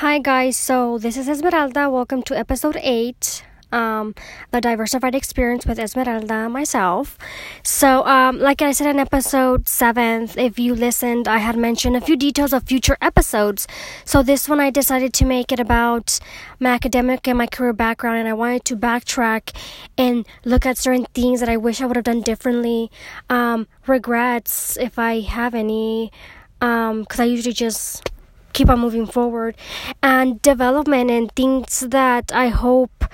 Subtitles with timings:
[0.00, 1.88] Hi guys, so this is Esmeralda.
[1.88, 4.14] Welcome to episode 8, um,
[4.50, 7.16] the diversified experience with Esmeralda myself.
[7.62, 12.02] So, um, like I said in episode 7, if you listened, I had mentioned a
[12.02, 13.66] few details of future episodes.
[14.04, 16.18] So, this one I decided to make it about
[16.60, 19.56] my academic and my career background, and I wanted to backtrack
[19.96, 22.90] and look at certain things that I wish I would have done differently,
[23.30, 26.12] um, regrets if I have any,
[26.60, 28.10] because I usually just
[28.56, 29.54] keep on moving forward.
[30.02, 33.04] And development and things that I hope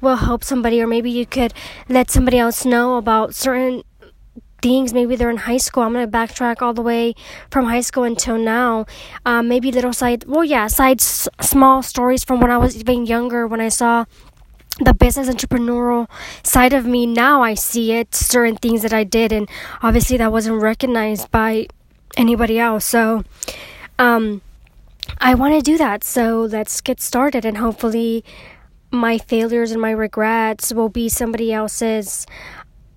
[0.00, 1.52] will help somebody or maybe you could
[1.88, 3.82] let somebody else know about certain
[4.62, 4.92] things.
[4.92, 5.82] Maybe they're in high school.
[5.82, 7.14] I'm going to backtrack all the way
[7.50, 8.86] from high school until now.
[9.24, 13.06] Um, maybe little side well yeah side s- small stories from when i was even
[13.06, 14.04] younger when i saw
[14.80, 16.08] the business entrepreneurial
[16.42, 17.06] side of me.
[17.06, 19.48] Now i see it certain things that i did and
[19.82, 21.66] obviously that wasn't recognized by
[22.16, 22.84] anybody else.
[22.84, 23.24] So
[23.98, 24.42] um
[25.18, 26.04] I want to do that.
[26.04, 28.24] So let's get started, and hopefully,
[28.90, 32.26] my failures and my regrets will be somebody else's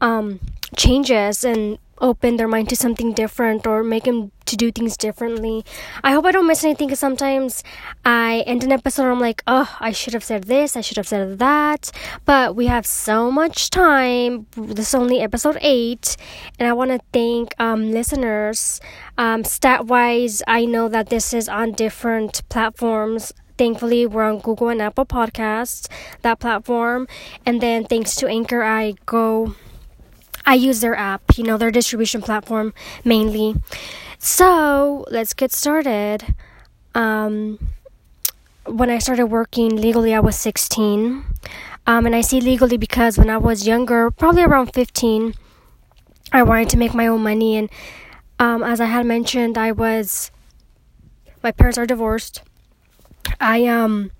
[0.01, 0.39] um,
[0.75, 5.65] changes and open their mind to something different or make them to do things differently.
[6.03, 7.63] I hope I don't miss anything because sometimes
[8.05, 11.07] I end an episode I'm like, oh, I should have said this, I should have
[11.07, 11.91] said that.
[12.25, 14.45] But we have so much time.
[14.55, 16.15] This is only episode 8.
[16.59, 18.79] And I want to thank um, listeners.
[19.17, 24.69] Um, stat wise, I know that this is on different platforms thankfully we're on google
[24.69, 25.87] and apple podcasts
[26.23, 27.07] that platform
[27.45, 29.53] and then thanks to anchor i go
[30.45, 33.55] I use their app, you know, their distribution platform mainly.
[34.23, 36.33] So let's get started.
[36.95, 37.59] Um,
[38.65, 41.25] when I started working legally, I was 16.
[41.85, 45.33] Um, and I say legally because when I was younger, probably around 15,
[46.31, 47.57] I wanted to make my own money.
[47.57, 47.69] And
[48.39, 50.31] um, as I had mentioned, I was,
[51.43, 52.43] my parents are divorced.
[53.41, 54.11] I, um,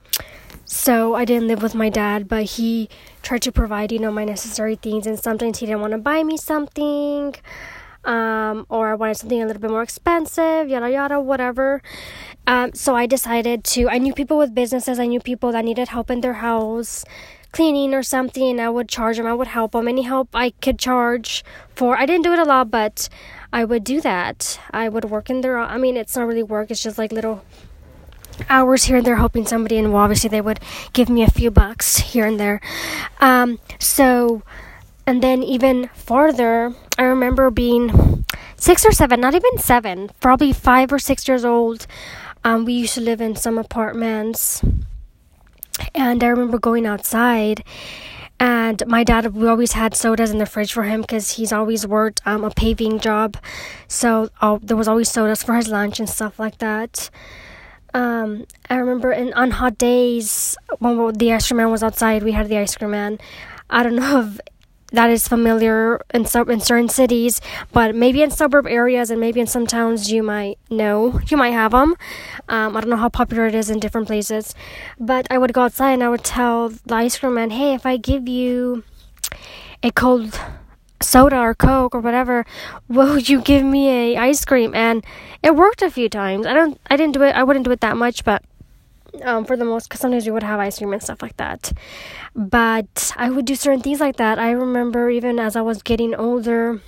[0.65, 2.89] so I didn't live with my dad, but he
[3.21, 5.07] tried to provide, you know, my necessary things.
[5.07, 7.35] And sometimes he didn't want to buy me something,
[8.05, 11.81] um, or I wanted something a little bit more expensive, yada yada, whatever.
[12.45, 13.89] Um, so I decided to.
[13.89, 14.99] I knew people with businesses.
[14.99, 17.05] I knew people that needed help in their house,
[17.51, 18.49] cleaning or something.
[18.51, 19.27] And I would charge them.
[19.27, 19.87] I would help them.
[19.87, 21.43] Any help I could charge
[21.75, 21.97] for.
[21.97, 23.07] I didn't do it a lot, but
[23.53, 24.59] I would do that.
[24.71, 25.57] I would work in their.
[25.59, 26.71] I mean, it's not really work.
[26.71, 27.43] It's just like little
[28.49, 30.59] hours here and there hoping somebody and well obviously they would
[30.93, 32.59] give me a few bucks here and there
[33.21, 34.41] um, so
[35.05, 38.23] and then even farther i remember being
[38.57, 41.87] six or seven not even seven probably five or six years old.
[42.45, 44.63] Um, we used to live in some apartments.
[45.95, 47.63] And i remember going outside
[48.39, 51.87] and my dad we always had sodas in the fridge for him because he's always
[51.87, 53.37] worked um, a paving job.
[53.87, 54.29] So
[54.61, 57.09] there was always sodas for his lunch and stuff like that.
[57.93, 62.31] Um, I remember in on hot days when the ice cream man was outside, we
[62.33, 63.19] had the ice cream man.
[63.69, 64.39] I don't know if
[64.93, 69.39] that is familiar in sub in certain cities, but maybe in suburb areas and maybe
[69.39, 71.95] in some towns you might know you might have them.
[72.47, 74.55] Um, I don't know how popular it is in different places,
[74.99, 77.85] but I would go outside and I would tell the ice cream man, "Hey, if
[77.85, 78.83] I give you
[79.81, 80.39] a cold
[81.01, 82.45] soda or coke or whatever
[82.87, 85.05] will you give me a ice cream and
[85.43, 87.81] it worked a few times i don't i didn't do it i wouldn't do it
[87.81, 88.41] that much but
[89.21, 91.71] um, for the most because sometimes we would have ice cream and stuff like that
[92.35, 96.15] but i would do certain things like that i remember even as i was getting
[96.15, 96.81] older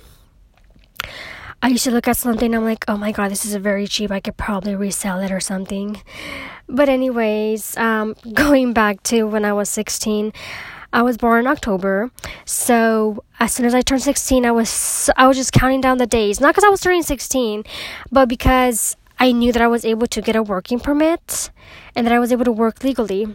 [1.62, 3.86] I used to look at something and I'm like, oh my god, this is very
[3.86, 4.10] cheap.
[4.10, 6.00] I could probably resell it or something.
[6.68, 10.32] But anyways, um, going back to when I was 16,
[10.92, 12.10] I was born in October,
[12.44, 16.06] so as soon as I turned 16, I was I was just counting down the
[16.06, 16.40] days.
[16.40, 17.64] Not because I was turning 16,
[18.12, 21.50] but because I knew that I was able to get a working permit
[21.94, 23.34] and that I was able to work legally.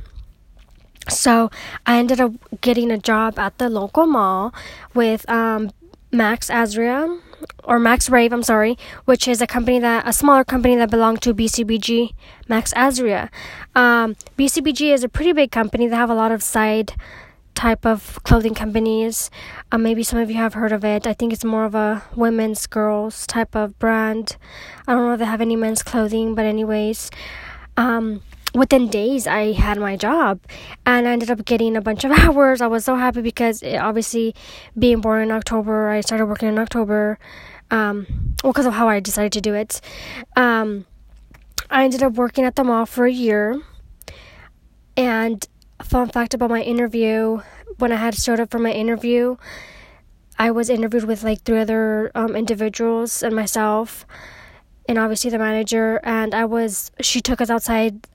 [1.09, 1.49] So
[1.85, 4.53] I ended up getting a job at the local mall
[4.93, 5.71] with um,
[6.11, 7.19] Max Azria
[7.63, 11.21] or Max Rave, I'm sorry, which is a company that a smaller company that belonged
[11.23, 12.13] to BCBG,
[12.47, 13.29] Max Azria.
[13.75, 15.87] Um, BCBG is a pretty big company.
[15.87, 16.93] They have a lot of side
[17.55, 19.29] type of clothing companies.
[19.71, 21.05] Uh, maybe some of you have heard of it.
[21.05, 24.37] I think it's more of a women's, girls type of brand.
[24.87, 27.11] I don't know if they have any men's clothing, but, anyways,
[27.77, 28.21] um,
[28.53, 30.39] within days, I had my job
[30.85, 32.61] and I ended up getting a bunch of hours.
[32.61, 34.35] I was so happy because it, obviously,
[34.77, 37.19] being born in October, I started working in October.
[37.69, 39.79] Um, well, because of how I decided to do it.
[40.35, 40.85] Um,
[41.69, 43.61] I ended up working at the mall for a year.
[44.97, 45.47] And
[45.85, 47.41] fun fact about my interview
[47.77, 49.37] when I had showed up for my interview,
[50.37, 54.05] I was interviewed with like three other um, individuals and myself,
[54.87, 55.99] and obviously the manager.
[56.03, 58.07] And I was, she took us outside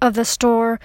[0.00, 0.80] of the store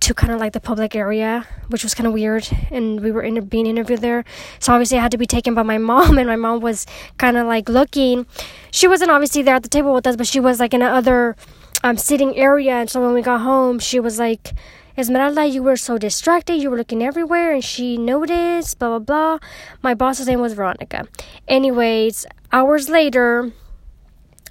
[0.00, 2.48] to kind of like the public area, which was kind of weird.
[2.70, 4.24] And we were in, being interviewed there.
[4.58, 6.86] So obviously I had to be taken by my mom, and my mom was
[7.18, 8.26] kind of like looking.
[8.70, 11.36] She wasn't obviously there at the table with us, but she was like in another
[11.82, 12.74] um, sitting area.
[12.74, 14.52] And so when we got home, she was like,
[14.98, 16.54] Esmeralda, you were so distracted.
[16.56, 19.48] You were looking everywhere, and she noticed, blah, blah, blah.
[19.82, 21.06] My boss's name was Veronica.
[21.46, 23.52] Anyways, hours later,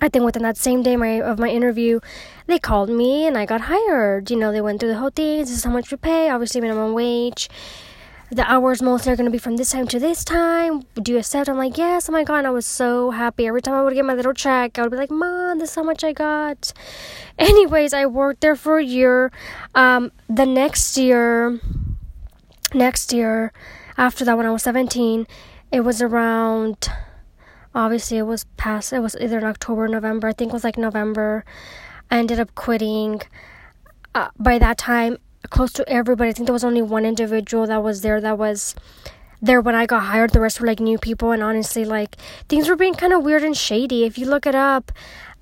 [0.01, 1.99] I think within that same day my, of my interview,
[2.45, 4.29] they called me and I got hired.
[4.29, 5.39] You know, they went through the whole thing.
[5.39, 6.29] This is how much we pay.
[6.29, 7.49] Obviously, minimum wage.
[8.31, 10.81] The hours mostly are going to be from this time to this time.
[10.95, 11.47] Do you accept?
[11.47, 12.09] I'm like, yes.
[12.09, 12.39] Oh my God.
[12.39, 13.45] And I was so happy.
[13.45, 15.75] Every time I would get my little check, I would be like, Mom, this is
[15.75, 16.73] how much I got.
[17.37, 19.31] Anyways, I worked there for a year.
[19.75, 21.59] Um, the next year,
[22.73, 23.53] next year,
[23.95, 25.27] after that, when I was 17,
[25.71, 26.89] it was around
[27.73, 30.63] obviously it was past it was either in october or november i think it was
[30.63, 31.43] like november
[32.09, 33.21] i ended up quitting
[34.13, 35.17] uh, by that time
[35.49, 36.29] close to everybody.
[36.29, 38.75] I think there was only one individual that was there that was
[39.41, 40.31] there when i got hired.
[40.31, 41.31] The rest were like new people.
[41.31, 42.15] And honestly like
[42.49, 44.05] things were being kind of weird and shady.
[44.05, 44.91] If you look it up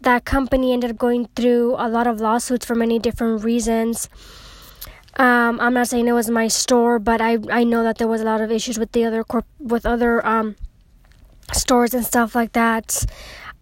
[0.03, 4.09] that company ended up going through a lot of lawsuits for many different reasons.
[5.15, 8.21] Um, I'm not saying it was my store, but I I know that there was
[8.21, 10.55] a lot of issues with the other corp with other um
[11.51, 13.05] stores and stuff like that.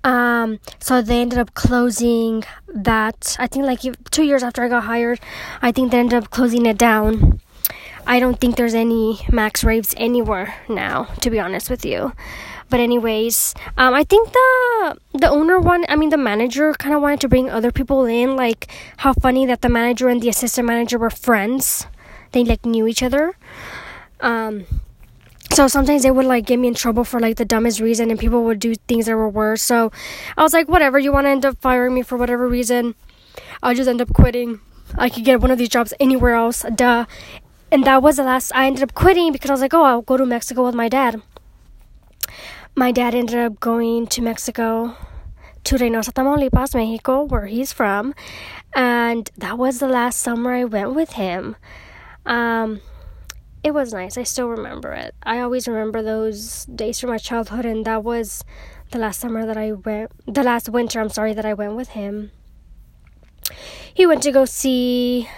[0.03, 3.35] Um, so they ended up closing that.
[3.39, 5.19] I think like two years after I got hired,
[5.61, 7.39] I think they ended up closing it down.
[8.07, 12.13] I don't think there's any Max Raves anywhere now, to be honest with you.
[12.69, 17.01] But anyways, um, I think the the owner one, I mean the manager, kind of
[17.01, 18.35] wanted to bring other people in.
[18.35, 21.85] Like how funny that the manager and the assistant manager were friends.
[22.31, 23.35] They like knew each other.
[24.21, 24.65] Um,
[25.51, 28.17] so sometimes they would like get me in trouble for like the dumbest reason and
[28.17, 29.61] people would do things that were worse.
[29.61, 29.91] So
[30.37, 32.95] i was like whatever you want to end up firing me for whatever reason
[33.61, 34.59] i'll just end up quitting.
[34.97, 37.05] I could get one of these jobs anywhere else duh.
[37.71, 40.01] And that was the last i ended up quitting because i was like oh i'll
[40.01, 41.21] go to mexico with my dad.
[42.73, 44.95] My dad ended up going to mexico
[45.63, 48.15] to Reynosa, Tamaulipas, Mexico, where he's from,
[48.73, 51.55] and that was the last summer I went with him.
[52.25, 52.81] Um,
[53.63, 54.17] it was nice.
[54.17, 55.13] I still remember it.
[55.23, 58.43] I always remember those days from my childhood, and that was
[58.91, 61.89] the last summer that I went, the last winter, I'm sorry, that I went with
[61.89, 62.31] him.
[63.93, 65.29] He went to go see.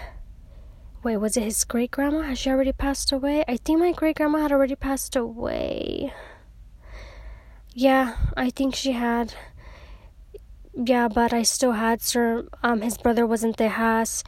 [1.04, 2.22] Wait, was it his great grandma?
[2.22, 3.44] Has she already passed away?
[3.48, 6.14] I think my great grandma had already passed away.
[7.74, 9.34] Yeah, I think she had.
[10.74, 12.48] Yeah, but I still had Sir.
[12.64, 14.24] Um, his brother was in Tejas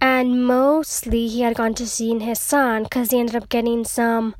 [0.00, 4.34] and mostly he had gone to see his son because he ended up getting some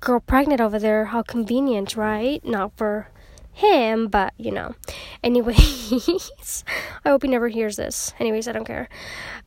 [0.00, 1.06] girl pregnant over there.
[1.06, 2.44] How convenient, right?
[2.44, 3.08] Not for
[3.52, 4.74] him, but you know.
[5.22, 6.64] Anyways,
[7.04, 8.12] I hope he never hears this.
[8.18, 8.88] Anyways, I don't care.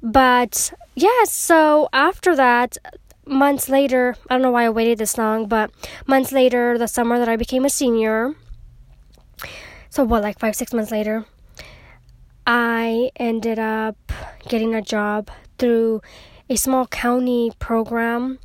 [0.01, 2.77] But yeah, so after that,
[3.25, 5.71] months later, I don't know why I waited this long, but
[6.07, 8.33] months later, the summer that I became a senior,
[9.89, 11.25] so what, like five, six months later,
[12.49, 13.97] I ended up
[14.47, 15.29] getting a job
[15.59, 16.01] through
[16.49, 18.39] a small county program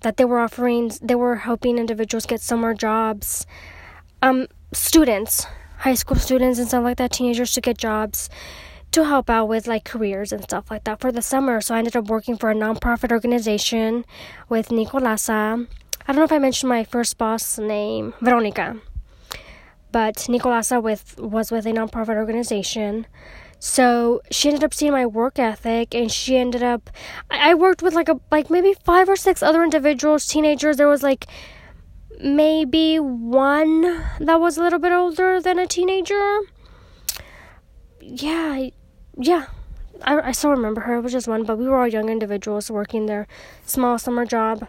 [0.00, 3.46] that they were offering they were helping individuals get summer jobs.
[4.22, 5.46] Um students
[5.78, 8.28] high school students and stuff like that teenagers to get jobs
[8.90, 11.60] to help out with like careers and stuff like that for the summer.
[11.60, 14.04] So i ended up working for a nonprofit organization
[14.48, 15.68] with nicolasa.
[16.06, 18.80] I don't know if i mentioned my first boss name veronica
[19.94, 23.06] but nicolasa with was with a nonprofit organization
[23.64, 26.90] so she ended up seeing my work ethic and she ended up
[27.30, 30.76] I, I worked with like a like maybe five or six other individuals, teenagers.
[30.76, 31.26] There was like
[32.20, 33.80] maybe one
[34.20, 36.40] that was a little bit older than a teenager.
[38.02, 38.68] Yeah,
[39.18, 39.46] yeah.
[40.02, 40.96] I, I still remember her.
[40.96, 43.26] It was just one, but we were all young individuals working their
[43.64, 44.68] small summer job.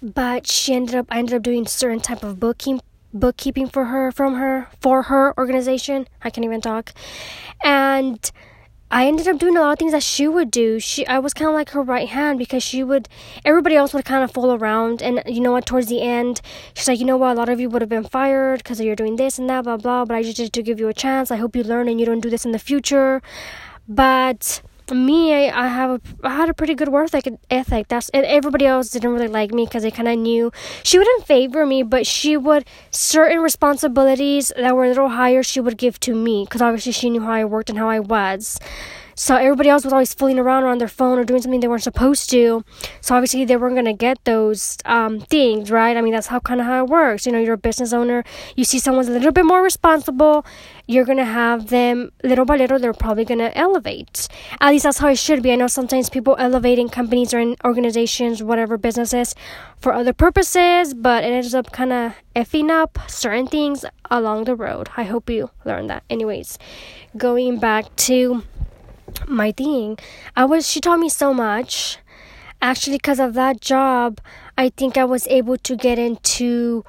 [0.00, 2.80] But she ended up, I ended up doing certain type of bookkeeping
[3.12, 6.06] bookkeeping for her from her for her organization.
[6.22, 6.92] I can't even talk.
[7.64, 8.30] And
[8.90, 10.78] I ended up doing a lot of things that she would do.
[10.78, 13.08] She I was kind of like her right hand because she would
[13.44, 16.42] everybody else would kind of fool around and you know what towards the end
[16.74, 17.32] she's like, "You know what?
[17.32, 19.78] A lot of you would have been fired cuz you're doing this and that blah
[19.78, 21.30] blah, but I just did to give you a chance.
[21.30, 23.22] I hope you learn and you don't do this in the future."
[23.88, 24.62] But
[24.94, 27.10] me, I, I have a, I had a pretty good work
[27.50, 27.88] ethic.
[27.88, 31.26] That's and everybody else didn't really like me because they kind of knew she wouldn't
[31.26, 35.42] favor me, but she would certain responsibilities that were a little higher.
[35.42, 38.00] She would give to me because obviously she knew how I worked and how I
[38.00, 38.58] was.
[39.14, 41.82] So everybody else was always fooling around on their phone or doing something they weren't
[41.82, 42.64] supposed to.
[43.00, 45.96] So obviously they weren't gonna get those um, things, right?
[45.96, 47.26] I mean that's how kind of how it works.
[47.26, 48.24] You know, you're a business owner.
[48.56, 50.44] You see someone's a little bit more responsible,
[50.86, 52.78] you're gonna have them little by little.
[52.78, 54.28] They're probably gonna elevate.
[54.60, 55.52] At least that's how it should be.
[55.52, 59.34] I know sometimes people elevate in companies or in organizations, whatever businesses,
[59.78, 64.56] for other purposes, but it ends up kind of effing up certain things along the
[64.56, 64.88] road.
[64.96, 66.02] I hope you learned that.
[66.10, 66.58] Anyways,
[67.16, 68.42] going back to
[69.28, 69.98] my thing.
[70.36, 71.98] I was she taught me so much.
[72.60, 74.20] Actually, because of that job,
[74.56, 76.84] I think I was able to get into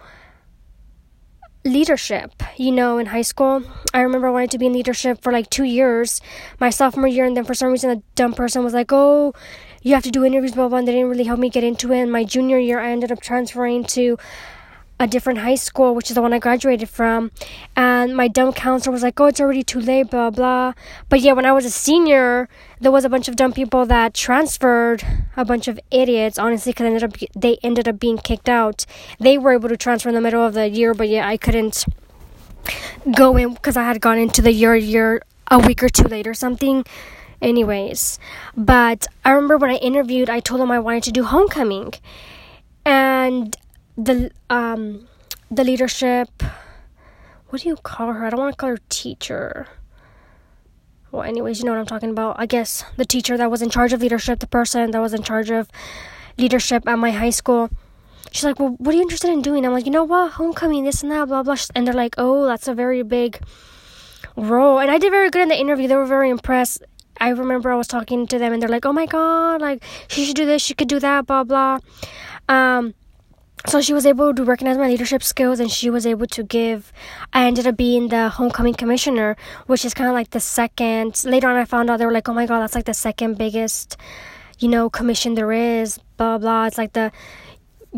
[1.65, 2.43] leadership.
[2.57, 3.63] You know, in high school,
[3.93, 6.21] I remember I wanted to be in leadership for like two years,
[6.59, 9.33] my sophomore year, and then for some reason, a dumb person was like, "Oh,
[9.81, 11.91] you have to do interviews, blah blah." And they didn't really help me get into
[11.91, 12.01] it.
[12.01, 14.17] And my junior year, I ended up transferring to
[14.99, 17.31] a different high school, which is the one I graduated from.
[17.75, 20.73] And my dumb counselor was like, oh, it's already too late, blah, blah.
[21.09, 22.47] But yeah, when I was a senior,
[22.79, 25.03] there was a bunch of dumb people that transferred,
[25.35, 28.85] a bunch of idiots, honestly, because ended up, they ended up being kicked out.
[29.19, 31.85] They were able to transfer in the middle of the year, but yeah, I couldn't
[33.15, 36.31] go in because I had gone into the year, year a week or two later,
[36.31, 36.85] or something
[37.41, 38.17] anyways
[38.55, 41.93] but i remember when i interviewed i told them i wanted to do homecoming
[42.85, 43.57] and
[43.97, 45.07] the um
[45.51, 46.29] the leadership
[47.53, 48.25] what do you call her?
[48.25, 49.67] I don't want to call her teacher.
[51.11, 52.37] Well, anyways, you know what I'm talking about.
[52.39, 55.21] I guess the teacher that was in charge of leadership, the person that was in
[55.21, 55.69] charge of
[56.35, 57.69] leadership at my high school.
[58.31, 59.67] She's like, Well, what are you interested in doing?
[59.67, 60.31] I'm like, You know what?
[60.31, 61.57] Homecoming, this and that, blah, blah.
[61.75, 63.39] And they're like, Oh, that's a very big
[64.35, 64.79] role.
[64.79, 65.87] And I did very good in the interview.
[65.87, 66.81] They were very impressed.
[67.21, 70.25] I remember I was talking to them and they're like, Oh my God, like, she
[70.25, 71.77] should do this, she could do that, blah, blah.
[72.49, 72.95] Um,
[73.67, 76.91] so she was able to recognize my leadership skills and she was able to give
[77.31, 79.35] i ended up being the homecoming commissioner
[79.67, 82.27] which is kind of like the second later on i found out they were like
[82.27, 83.97] oh my god that's like the second biggest
[84.59, 87.11] you know commission there is blah blah it's like the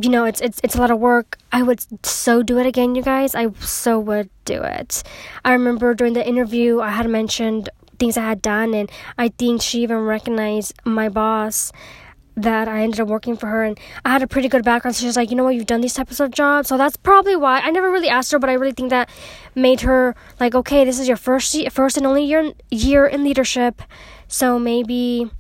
[0.02, 1.38] you know it's it's it's a lot of work.
[1.52, 3.34] I would so do it again you guys.
[3.34, 5.04] I so would do it.
[5.46, 9.62] I remember during the interview i had mentioned things i had done and i think
[9.62, 11.72] she even recognized my boss
[12.36, 14.96] that I ended up working for her and I had a pretty good background.
[14.96, 16.68] So she's like, you know what, you've done these types of jobs.
[16.68, 19.10] So that's probably why I never really asked her, but I really think that
[19.56, 23.82] made her like, okay, this is your first first and only year year in leadership.
[24.28, 25.32] So maybe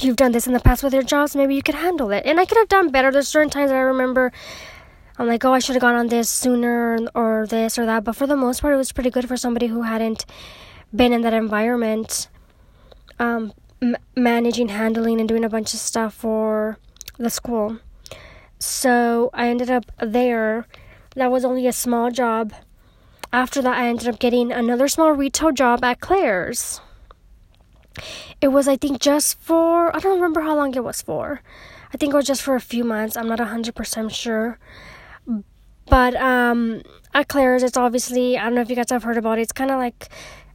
[0.00, 2.24] you've done this in the past with your jobs, maybe you could handle it.
[2.24, 3.10] And I could have done better.
[3.10, 4.32] There's certain times I remember
[5.18, 8.02] I'm like, oh, I should have gone on this sooner or this or that.
[8.04, 10.24] But for the most part, it was pretty good for somebody who hadn't
[10.94, 12.28] been in that environment.
[13.18, 13.52] Um,
[13.82, 16.78] m- managing, handling, and doing a bunch of stuff for
[17.18, 17.78] the school.
[18.58, 20.66] So I ended up there.
[21.16, 22.54] That was only a small job.
[23.32, 26.80] After that, I ended up getting another small retail job at Claire's.
[28.40, 31.42] It was, I think, just for, I don't remember how long it was for.
[31.92, 33.16] I think it was just for a few months.
[33.16, 34.58] I'm not 100% sure.
[35.86, 39.38] But um, at Claire's, it's obviously, I don't know if you guys have heard about
[39.38, 39.42] it.
[39.42, 40.08] It's kind of like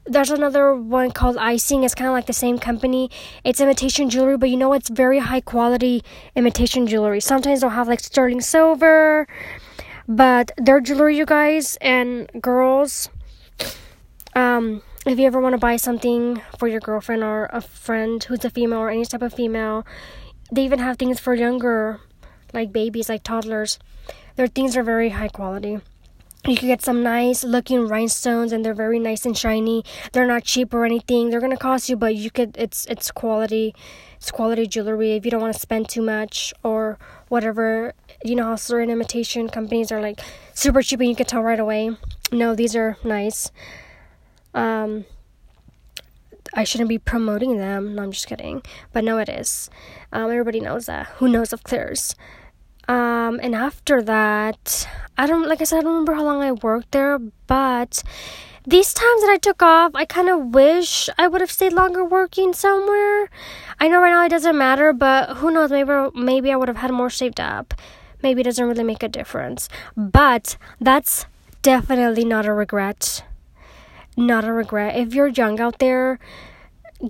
[0.08, 1.84] there's another one called Icing.
[1.84, 3.10] It's kind of like the same company.
[3.44, 6.04] It's imitation jewelry, but you know it's very high quality
[6.36, 7.20] imitation jewelry.
[7.20, 9.28] Sometimes they'll have like sterling silver,
[10.08, 13.10] but their jewelry, you guys and girls.
[14.36, 18.46] Um, if you ever want to buy something for your girlfriend or a friend who's
[18.46, 19.86] a female or any type of female,
[20.52, 22.00] they even have things for younger,
[22.54, 23.80] like babies, like toddlers.
[24.36, 25.80] Their things are very high quality
[26.46, 30.44] you can get some nice looking rhinestones and they're very nice and shiny they're not
[30.44, 33.76] cheap or anything they're gonna cost you but you could it's it's quality
[34.16, 38.46] it's quality jewelry if you don't want to spend too much or whatever you know
[38.46, 40.20] how certain imitation companies are like
[40.54, 41.92] super cheap and you can tell right away
[42.32, 43.52] no these are nice
[44.54, 45.06] um
[46.54, 47.96] I shouldn't be promoting them.
[47.96, 48.64] No, I'm just kidding.
[48.94, 49.70] But no, it is.
[50.12, 51.08] Um, everybody knows that.
[51.18, 52.16] Who knows of Claire's?
[52.88, 56.54] Um, and after that, I don't, like I said, I don't remember how long I
[56.54, 58.04] worked there, but
[58.66, 62.04] these times that I took off, I kind of wish I would have stayed longer
[62.04, 63.30] working somewhere.
[63.80, 65.72] I know right now it doesn't matter, but who knows?
[65.72, 67.74] Maybe maybe I would have had more saved up.
[68.22, 69.70] Maybe it doesn't really make a difference.
[69.96, 71.26] But that's
[71.62, 73.24] definitely not a regret.
[74.18, 74.98] Not a regret.
[74.98, 76.20] If you're young out there,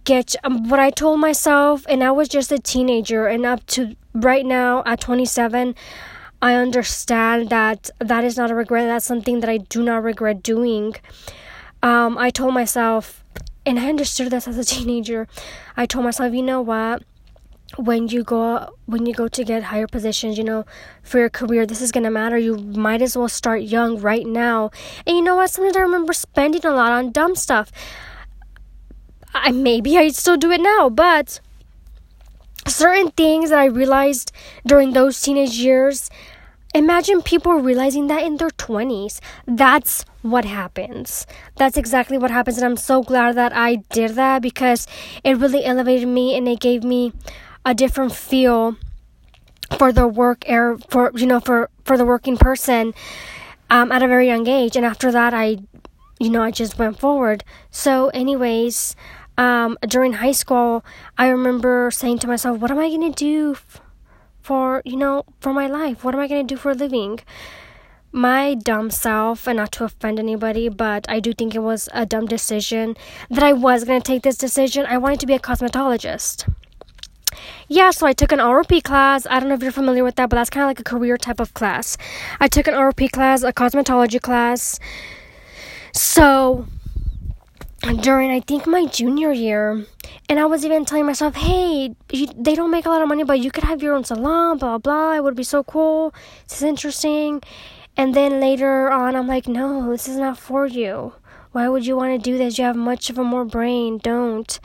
[0.04, 3.96] get um, what I told myself, and I was just a teenager, and up to
[4.14, 5.76] right now at 27,
[6.42, 8.88] I understand that that is not a regret.
[8.88, 10.96] That's something that I do not regret doing.
[11.82, 13.24] Um, I told myself,
[13.66, 15.28] and I understood this as a teenager.
[15.76, 17.04] I told myself, you know what?
[17.76, 20.66] When you go when you go to get higher positions, you know,
[21.04, 22.38] for your career, this is gonna matter.
[22.38, 24.72] You might as well start young right now.
[25.06, 25.50] And you know what?
[25.50, 27.72] Sometimes I remember spending a lot on dumb stuff.
[29.34, 31.40] I maybe I still do it now, but
[32.68, 34.32] certain things that I realized
[34.66, 36.10] during those teenage years.
[36.76, 39.20] Imagine people realizing that in their 20s.
[39.48, 41.26] That's what happens.
[41.56, 42.58] That's exactly what happens.
[42.58, 44.86] And I'm so glad that I did that because
[45.24, 47.14] it really elevated me and it gave me
[47.66, 48.76] a different feel
[49.78, 52.94] for the work air for you know for for the working person
[53.70, 55.58] um, at a very young age and after that i
[56.20, 58.96] you know i just went forward so anyways
[59.38, 60.84] um, during high school
[61.18, 63.82] i remember saying to myself what am i going to do f-
[64.42, 67.20] for you know for my life what am i going to do for a living
[68.12, 72.06] my dumb self and not to offend anybody but i do think it was a
[72.06, 72.96] dumb decision
[73.30, 76.52] that i was going to take this decision i wanted to be a cosmetologist
[77.68, 79.28] yeah, so I took an ROP class.
[79.30, 81.18] I don't know if you're familiar with that, but that's kind of like a career
[81.18, 81.98] type of class.
[82.40, 84.80] I took an ROP class, a cosmetology class.
[85.94, 86.66] So
[87.82, 89.86] during I think my junior year,
[90.30, 93.24] and I was even telling myself, "Hey, you, they don't make a lot of money,
[93.24, 95.14] but you could have your own salon, blah blah.
[95.14, 96.14] It would be so cool.
[96.48, 97.42] This is interesting."
[97.96, 101.14] And then later on, I'm like, "No, this is not for you.
[101.52, 102.58] Why would you want to do this?
[102.58, 104.00] You have much of a more brain.
[104.00, 104.60] Don't."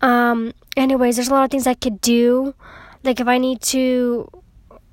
[0.00, 2.54] Um, anyways, there's a lot of things I could do.
[3.02, 4.30] Like if I need to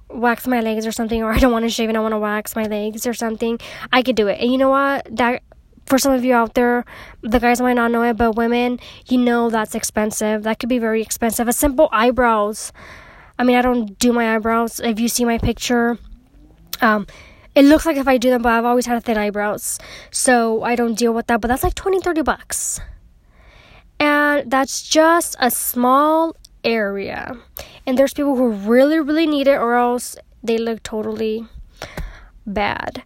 [0.09, 2.19] wax my legs or something, or I don't want to shave and I want to
[2.19, 3.59] wax my legs or something,
[3.91, 4.39] I could do it.
[4.41, 5.07] And you know what?
[5.15, 5.43] That
[5.86, 6.86] for some of you out there,
[7.22, 10.44] the guys might not know it, but women, you know that's expensive.
[10.44, 11.48] That could be very expensive.
[11.48, 12.72] A simple eyebrows.
[13.38, 14.80] I mean, I don't do my eyebrows.
[14.80, 15.98] If you see my picture,
[16.82, 17.06] um,
[17.54, 19.80] it looks like if I do them, but I've always had thin eyebrows,
[20.12, 21.42] so I don't deal with that.
[21.42, 22.82] But that's like 20, 30 bucks
[24.00, 27.38] and that's just a small area.
[27.86, 31.46] And there's people who really, really need it, or else they look totally
[32.46, 33.04] bad.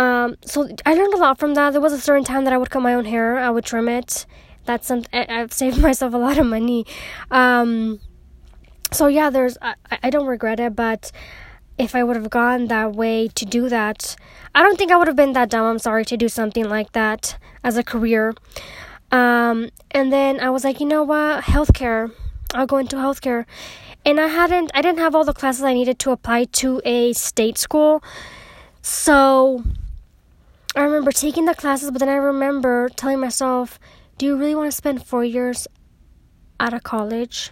[0.00, 1.72] Um, so I learned a lot from that.
[1.72, 3.86] There was a certain time that I would cut my own hair, I would trim
[3.86, 4.24] it.
[4.64, 6.86] That's something I've saved myself a lot of money.
[7.30, 8.00] Um,
[8.92, 11.12] so yeah, there's I, I don't regret it, but
[11.76, 14.16] if I would have gone that way to do that,
[14.54, 15.66] I don't think I would have been that dumb.
[15.66, 18.34] I'm sorry to do something like that as a career.
[19.12, 22.10] Um, and then I was like, you know what, healthcare.
[22.54, 23.44] I'll go into healthcare.
[24.06, 27.12] And I hadn't, I didn't have all the classes I needed to apply to a
[27.12, 28.02] state school.
[28.80, 29.62] So
[30.76, 33.80] I remember taking the classes, but then I remember telling myself,
[34.18, 35.66] do you really want to spend four years
[36.60, 37.50] out of college?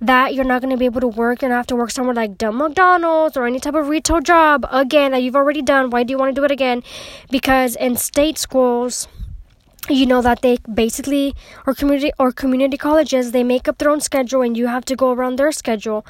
[0.00, 1.90] That you're not going to be able to work you're going to have to work
[1.90, 5.90] somewhere like Dumb McDonald's or any type of retail job again that you've already done.
[5.90, 6.82] Why do you want to do it again?
[7.30, 9.08] Because in state schools,
[9.90, 11.34] you know that they basically
[11.66, 14.94] or community or community colleges they make up their own schedule and you have to
[14.94, 16.04] go around their schedule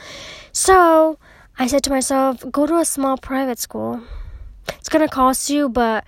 [0.51, 1.17] so
[1.61, 4.03] i said to myself go to a small private school
[4.79, 6.05] it's going to cost you but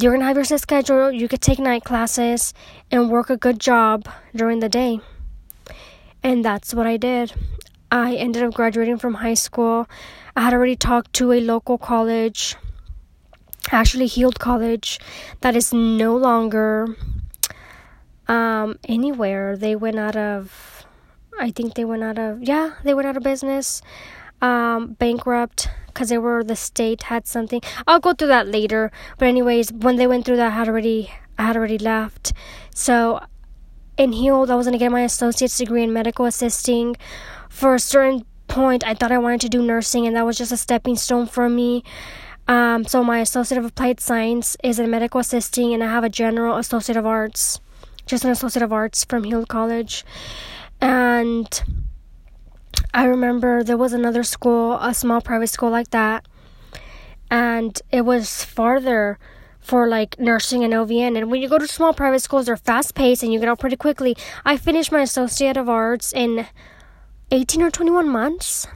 [0.00, 2.54] have your set schedule you could take night classes
[2.90, 5.00] and work a good job during the day.
[6.22, 7.32] And that's what i did.
[7.90, 9.86] I ended up graduating from high school.
[10.34, 12.56] I had already talked to a local college
[13.70, 14.98] actually Heald college
[15.40, 16.96] that is no longer
[18.28, 19.56] um, anywhere.
[19.56, 20.86] They went out of,
[21.38, 23.82] I think they went out of, yeah, they went out of business,
[24.42, 27.62] um, bankrupt because they were the state had something.
[27.86, 28.90] I'll go through that later.
[29.18, 32.32] But anyways, when they went through that, I had already, I had already left.
[32.74, 33.24] So
[33.96, 36.96] in Heald, I was gonna get my associate's degree in medical assisting.
[37.48, 40.52] For a certain point, I thought I wanted to do nursing, and that was just
[40.52, 41.84] a stepping stone for me.
[42.48, 46.08] Um, so my Associate of Applied Science is in medical assisting, and I have a
[46.08, 47.60] general Associate of Arts,
[48.06, 50.04] just an Associate of Arts from Heald College.
[50.80, 51.62] And
[52.94, 56.26] I remember there was another school, a small private school like that,
[57.30, 59.18] and it was farther
[59.60, 61.16] for like nursing and LVN.
[61.16, 63.60] And when you go to small private schools, they're fast paced and you get out
[63.60, 64.16] pretty quickly.
[64.44, 66.46] I finished my Associate of Arts in
[67.30, 68.66] 18 or 21 months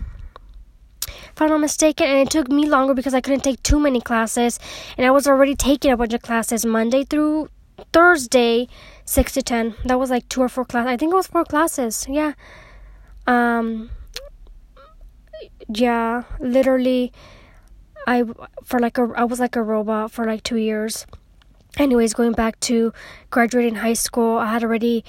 [1.37, 2.07] if I'm not mistaken.
[2.07, 4.59] And it took me longer because I couldn't take too many classes.
[4.97, 7.51] And I was already taking a bunch of classes Monday through
[7.93, 8.69] Thursday,
[9.05, 9.75] 6 to 10.
[9.85, 10.89] That was like two or four classes.
[10.89, 12.07] I think it was four classes.
[12.09, 12.33] Yeah.
[13.27, 13.91] Um,
[15.69, 17.13] yeah, literally,
[18.07, 18.25] I,
[18.65, 21.07] for like a, I was like a robot for like two years.
[21.77, 22.93] Anyways, going back to
[23.31, 25.05] graduating high school, I had already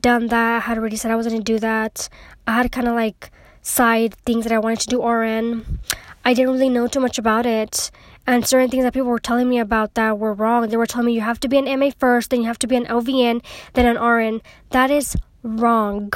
[0.00, 0.56] done that.
[0.56, 2.08] I had already said I was going to do that.
[2.46, 3.30] I had kind of like
[3.62, 5.78] side things that I wanted to do RN.
[6.24, 7.90] I didn't really know too much about it.
[8.26, 10.68] And certain things that people were telling me about that were wrong.
[10.68, 12.68] They were telling me you have to be an MA first, then you have to
[12.68, 14.42] be an LVN, then an RN.
[14.70, 16.12] That is wrong.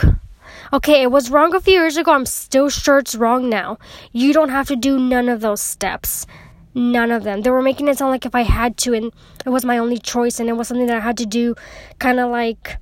[0.73, 2.13] Okay, it was wrong a few years ago.
[2.13, 3.79] I'm still sure it's wrong now.
[4.13, 6.27] You don't have to do none of those steps.
[6.75, 7.43] None of them.
[7.43, 9.13] They were making it sound like if I had to and
[9.45, 11.55] it was my only choice and it was something that I had to do
[11.99, 12.79] kind of like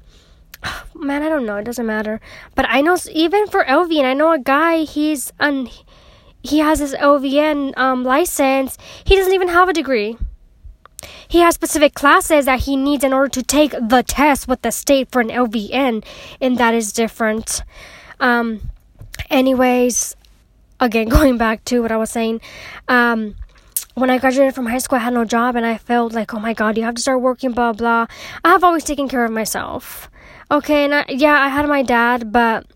[0.95, 1.57] man, I don't know.
[1.57, 2.21] It doesn't matter.
[2.55, 4.85] But I know even for LVN, I know a guy.
[4.85, 5.69] He's un,
[6.43, 8.79] he has his LVN um, license.
[9.05, 10.17] He doesn't even have a degree.
[11.29, 14.71] He has specific classes that he needs in order to take the test with the
[14.71, 16.05] state for an LVN,
[16.41, 17.63] and that is different.
[18.21, 18.71] Um,
[19.31, 20.17] anyways,
[20.81, 22.41] again, going back to what I was saying,
[22.89, 23.37] um,
[23.95, 26.41] when I graduated from high school, I had no job, and I felt like, oh
[26.41, 28.07] my god, you have to start working, blah blah.
[28.45, 30.11] I have always taken care of myself.
[30.51, 32.67] Okay, and I, yeah, I had my dad, but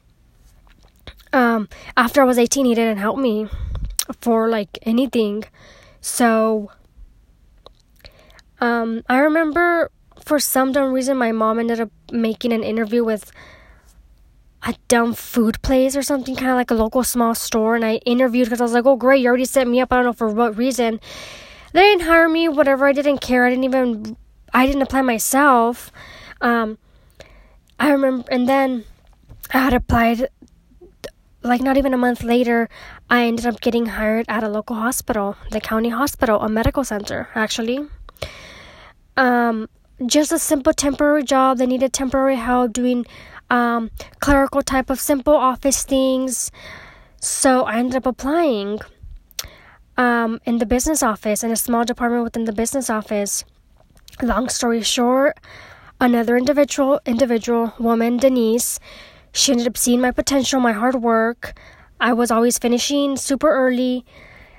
[1.32, 3.48] um, after I was 18, he didn't help me
[4.20, 5.44] for like anything.
[6.00, 6.70] So,
[8.60, 9.90] um, I remember
[10.24, 13.30] for some dumb reason, my mom ended up making an interview with
[14.62, 17.76] a dumb food place or something, kind of like a local small store.
[17.76, 19.92] And I interviewed because I was like, oh, great, you already set me up.
[19.92, 21.00] I don't know for what reason.
[21.72, 22.86] They didn't hire me, whatever.
[22.86, 23.46] I didn't care.
[23.46, 24.16] I didn't even,
[24.52, 25.92] I didn't apply myself.
[26.40, 26.78] Um,
[27.78, 28.84] I remember, and then
[29.52, 30.28] I had applied,
[31.42, 32.68] like not even a month later,
[33.08, 37.28] I ended up getting hired at a local hospital, the county hospital, a medical center,
[37.34, 37.86] actually.
[39.18, 39.68] Um,
[40.06, 41.58] just a simple temporary job.
[41.58, 43.04] They needed temporary help doing
[43.50, 46.50] um, clerical type of simple office things.
[47.20, 48.78] So I ended up applying
[49.96, 53.44] um, in the business office, in a small department within the business office.
[54.22, 55.36] Long story short,
[56.00, 58.78] another individual individual woman denise
[59.32, 61.58] she ended up seeing my potential my hard work
[62.00, 64.04] i was always finishing super early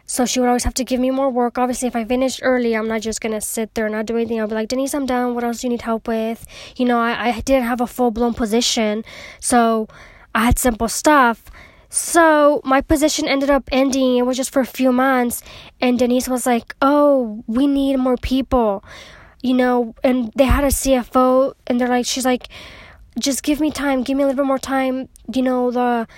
[0.10, 1.60] so she would always have to give me more work.
[1.60, 4.39] Obviously if i finished early i'm not just gonna sit there and not do anything.
[4.39, 5.36] I'll be like denise i'm done.
[5.36, 6.48] What else do you need help with?
[6.78, 9.04] You know i, I didn't have a full-blown position
[9.39, 9.88] so
[10.34, 11.45] i had simple stuff.
[11.89, 14.17] So my position ended up ending.
[14.17, 15.43] It was just for a few months
[15.80, 18.84] and denise was like oh we need more people.
[19.41, 22.50] You know, and they had a CFO, and they're like, she's like,
[23.17, 25.08] just give me time, give me a little bit more time.
[25.34, 26.10] You know, the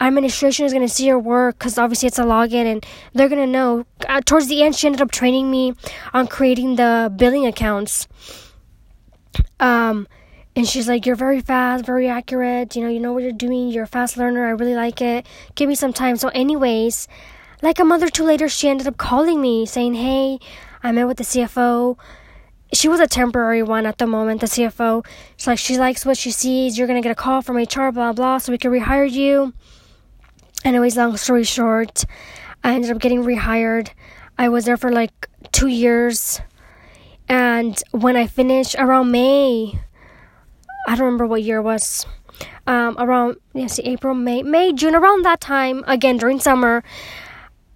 [0.00, 3.44] administration is going to see your work because obviously it's a login and they're going
[3.44, 3.84] to know.
[4.08, 5.74] Uh, towards the end, she ended up training me
[6.12, 8.06] on creating the billing accounts.
[9.60, 10.06] Um,
[10.54, 12.74] and she's like, You're very fast, very accurate.
[12.76, 13.68] You know, you know what you're doing.
[13.68, 14.46] You're a fast learner.
[14.46, 15.26] I really like it.
[15.54, 16.16] Give me some time.
[16.16, 17.08] So, anyways,
[17.62, 20.38] like a month or two later, she ended up calling me saying, Hey,
[20.82, 21.96] I met with the CFO
[22.72, 25.06] she was a temporary one at the moment, the CFO.
[25.36, 26.76] She's like, she likes what she sees.
[26.76, 29.54] You're going to get a call from HR, blah, blah, so we can rehire you.
[30.64, 32.04] Anyways, long story short,
[32.64, 33.90] I ended up getting rehired.
[34.36, 36.40] I was there for like two years.
[37.28, 39.78] And when I finished around May,
[40.86, 42.06] I don't remember what year it was.
[42.66, 46.82] Um, around, yes, April, May, May, June, around that time, again, during summer,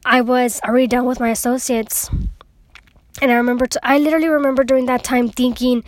[0.04, 2.10] I was already done with my associates.
[3.20, 5.84] And I remember, I literally remember during that time thinking,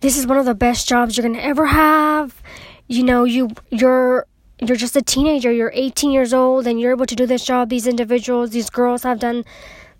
[0.00, 2.42] this is one of the best jobs you're gonna ever have.
[2.86, 4.26] You know, you you're
[4.60, 5.50] you're just a teenager.
[5.50, 7.68] You're 18 years old, and you're able to do this job.
[7.68, 9.44] These individuals, these girls, have done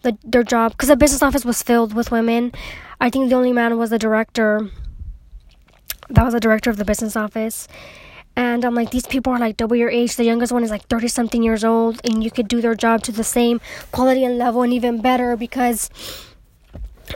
[0.03, 2.53] the, their job because the business office was filled with women.
[3.01, 4.71] I think the only man was the director.
[6.11, 7.67] That was the director of the business office.
[8.37, 10.17] And I'm like, these people are like double your age.
[10.17, 13.03] The youngest one is like 30 something years old, and you could do their job
[13.05, 13.61] to the same
[13.93, 15.89] quality and level and even better because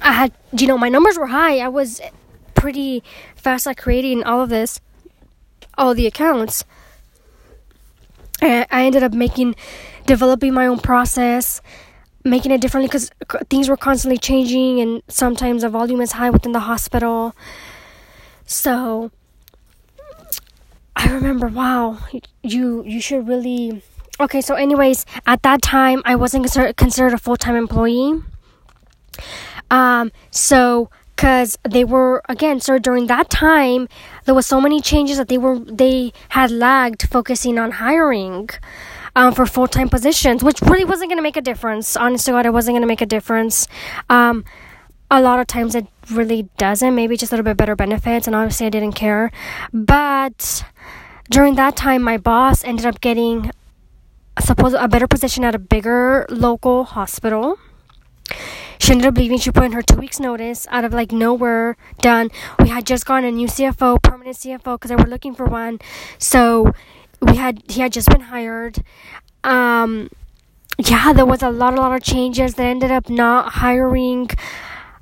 [0.03, 1.59] I had, you know, my numbers were high.
[1.59, 2.01] I was
[2.55, 3.03] pretty
[3.35, 4.81] fast at creating all of this,
[5.77, 6.65] all the accounts.
[8.43, 9.55] I ended up making,
[10.07, 11.61] developing my own process,
[12.25, 13.11] making it differently because
[13.51, 17.35] things were constantly changing, and sometimes the volume is high within the hospital.
[18.47, 19.11] So
[20.97, 21.99] I remember, wow,
[22.43, 23.83] you you should really.
[24.21, 28.21] Okay, so anyways, at that time I wasn't considered, considered a full time employee.
[29.71, 33.89] Um, so because they were again so during that time
[34.25, 38.49] there was so many changes that they were they had lagged focusing on hiring
[39.17, 41.97] um, for full-time positions which really wasn't going to make a difference.
[41.97, 43.67] Honest to god it wasn't going to make a difference.
[44.09, 44.45] Um,
[45.11, 46.95] a lot of times it really doesn't.
[46.95, 49.33] Maybe just a little bit better benefits and obviously i didn't care.
[49.73, 50.65] But
[51.31, 53.51] during that time my boss ended up getting
[54.41, 57.59] suppose a better position at a bigger local hospital
[58.89, 59.37] she ended up leaving.
[59.37, 61.77] She put in her two weeks' notice out of like nowhere.
[62.01, 62.31] Done.
[62.59, 65.79] We had just gotten a new CFO, permanent CFO, because they were looking for one.
[66.17, 66.73] So
[67.21, 68.83] we had he had just been hired.
[69.45, 70.09] Um,
[70.79, 72.55] yeah, there was a lot, a lot of changes.
[72.55, 74.31] They ended up not hiring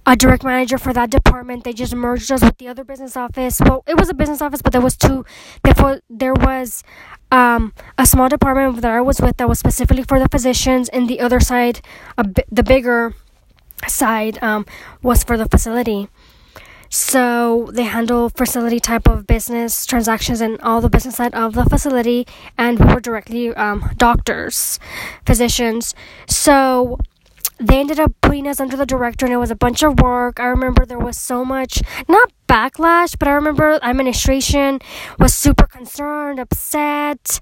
[0.05, 1.62] a direct manager for that department.
[1.62, 3.61] They just merged us with the other business office.
[3.61, 5.25] Well, it was a business office, but there was two.
[5.62, 6.83] Therefore, there was
[7.31, 11.09] um, a small department that I was with that was specifically for the physicians, and
[11.09, 11.83] the other side,
[12.16, 13.14] the bigger
[13.87, 14.67] side um,
[15.03, 16.09] was for the facility.
[16.89, 21.65] So they handle facility type of business transactions and all the business side of the
[21.65, 24.79] facility, and we were directly um, doctors,
[25.25, 25.95] physicians.
[26.29, 26.99] So
[27.59, 30.39] they ended up putting us under the director and it was a bunch of work.
[30.39, 34.81] I remember there was so much, not backlash, but I remember administration
[35.19, 37.41] was super concerned, upset.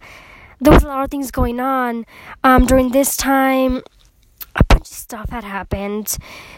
[0.60, 2.06] There was a lot of things going on.
[2.44, 3.82] Um, during this time,
[4.56, 6.16] a bunch of stuff had happened.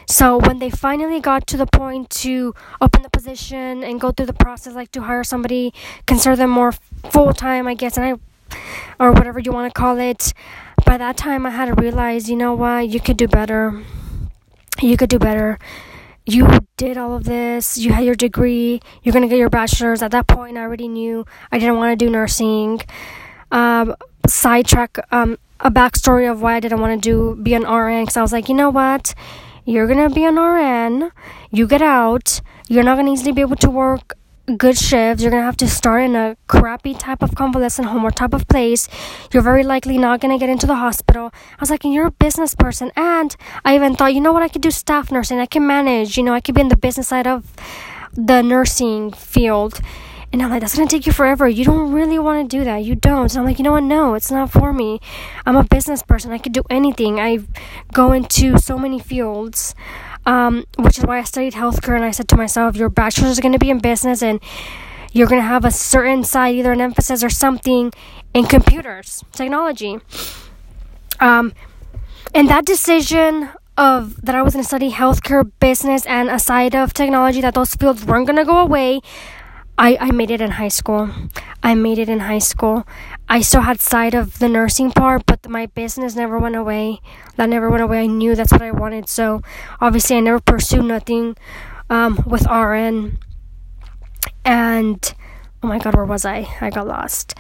[0.09, 4.27] So when they finally got to the point to open the position and go through
[4.27, 5.73] the process, like to hire somebody,
[6.07, 6.73] consider them more
[7.11, 8.57] full time, I guess, and I,
[8.99, 10.33] or whatever you want to call it
[10.87, 13.83] by that time I had to realize, you know what, you could do better.
[14.81, 15.59] You could do better.
[16.25, 20.03] You did all of this, you had your degree, you're gonna get your bachelor's.
[20.03, 22.81] At that point, I already knew I didn't want to do nursing.
[23.53, 23.95] Um,
[24.27, 28.17] sidetrack um, a backstory of why I didn't want to do be an RN because
[28.17, 29.15] I was like, you know what,
[29.65, 31.11] you're gonna be an RN,
[31.51, 34.15] you get out, you're not gonna easily be able to work
[34.57, 35.23] good shifts.
[35.23, 38.47] You're gonna have to start in a crappy type of convalescent home or type of
[38.47, 38.89] place.
[39.33, 41.31] You're very likely not gonna get into the hospital.
[41.35, 44.49] I was like, you're a business person, and I even thought, you know what, I
[44.49, 45.39] could do staff nursing.
[45.39, 46.17] I can manage.
[46.17, 47.53] You know, I could be in the business side of
[48.13, 49.81] the nursing field.
[50.33, 51.49] And I'm like, that's gonna take you forever.
[51.49, 52.79] You don't really want to do that.
[52.79, 53.29] You don't.
[53.29, 53.85] So I'm like, you know what?
[53.85, 55.01] No, it's not for me.
[55.47, 56.33] I'm a business person.
[56.33, 57.21] I could do anything.
[57.21, 57.41] I
[57.93, 59.75] go into so many fields
[60.27, 61.95] um, which is why I studied healthcare.
[61.95, 64.41] And I said to myself, your bachelor's is to be in business and
[65.13, 67.93] you're to have a certain side, either an emphasis or something
[68.35, 69.99] in computers, technology.
[71.21, 71.55] Um,
[72.35, 76.75] and that decision of that I was going to study healthcare, business, and a side
[76.75, 79.01] of technology, that those fields weren't going to go away,
[79.79, 81.11] I, I made it in high school.
[81.63, 82.87] I made it in high school.
[83.29, 87.01] I still had sight of the nursing part, but my business never went away.
[87.37, 88.01] That never went away.
[88.01, 89.09] I knew that's what I wanted.
[89.09, 89.43] So
[89.81, 91.37] obviously, I never pursued nothing
[91.91, 93.19] um, with RN.
[94.45, 95.15] And
[95.63, 96.49] oh my God, where was I?
[96.61, 97.35] I got lost.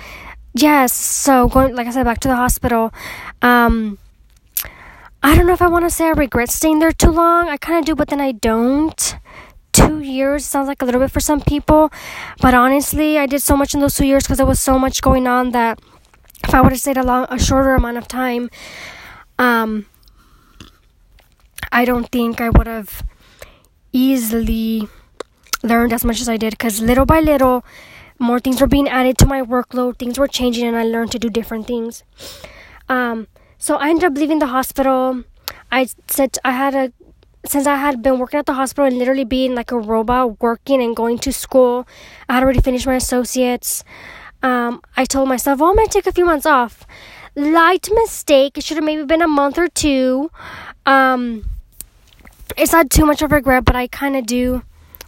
[0.53, 0.92] Yes.
[0.92, 2.92] So going, like I said, back to the hospital.
[3.40, 3.99] Um,
[5.22, 7.49] I don't know if I want to say I regret staying there too long.
[7.49, 9.16] I kind of do, but then I don't
[9.77, 11.91] two years sounds like a little bit for some people,
[12.41, 15.03] but honestly, I did so much in those two years because there was so much
[15.03, 15.81] going on that
[16.45, 18.51] if I would have stayed a long, a shorter amount of time,
[19.39, 19.87] um,
[21.71, 23.03] I don't think I would have
[23.93, 24.89] easily
[25.62, 27.65] learned as much as I did because little by little,
[28.19, 31.19] more things were being added to my workload, things were changing, and I learned to
[31.19, 32.03] do different things.
[32.89, 33.27] Um,
[33.59, 35.25] so I ended up leaving the hospital.
[35.71, 36.93] I said I had a
[37.48, 40.82] since I had been working at the hospital and literally being like a robot, working
[40.82, 41.87] and going to school,
[42.28, 43.85] I had already finished my associates.
[44.42, 46.87] Um, I told myself, well, I'm gonna take a few months off.
[47.35, 48.56] Light mistake.
[48.56, 50.30] It should have maybe been a month or two.
[50.87, 51.44] Um,
[52.56, 54.62] it's not too much of a regret, but I kind of do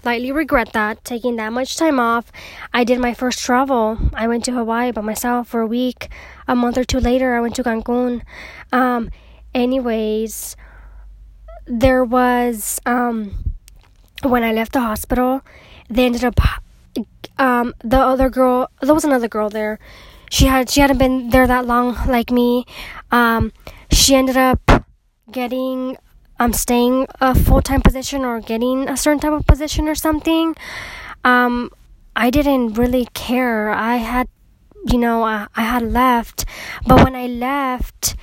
[0.05, 2.31] lightly regret that taking that much time off.
[2.73, 3.99] I did my first travel.
[4.15, 6.09] I went to Hawaii by myself for a week.
[6.47, 8.23] A month or two later, I went to Cancun.
[8.73, 9.11] Um,
[9.55, 10.57] anyways,
[11.69, 13.53] there was um,
[14.23, 15.43] when I left the hospital,
[15.89, 16.41] they ended up
[17.39, 18.71] um, the other girl.
[18.81, 19.79] There was another girl there.
[20.31, 22.67] She had she hadn't been there that long like me.
[23.11, 23.53] Um,
[23.91, 24.85] she ended up
[25.31, 25.97] getting
[26.41, 30.55] um staying a full time position or getting a certain type of position or something.
[31.25, 31.71] Um,
[32.15, 33.71] I didn't really care.
[33.71, 34.29] I had,
[34.87, 36.45] you know, I, I had left,
[36.87, 38.17] but when I left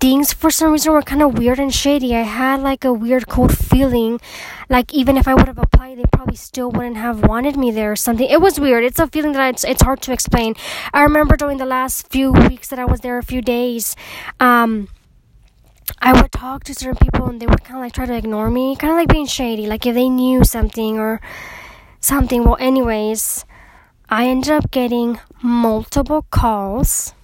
[0.00, 2.14] things for some reason were kind of weird and shady.
[2.14, 4.20] I had like a weird cold feeling.
[4.68, 7.92] Like even if I would have applied, they probably still wouldn't have wanted me there
[7.92, 8.28] or something.
[8.28, 8.84] It was weird.
[8.84, 10.54] It's a feeling that it's, it's hard to explain.
[10.92, 13.96] I remember during the last few weeks that I was there, a few days,
[14.38, 14.88] um,
[16.00, 18.50] I would talk to certain people and they would kind of like try to ignore
[18.50, 21.20] me, kind of like being shady, like if they knew something or
[22.00, 22.44] something.
[22.44, 23.44] Well, anyways,
[24.08, 27.14] I ended up getting multiple calls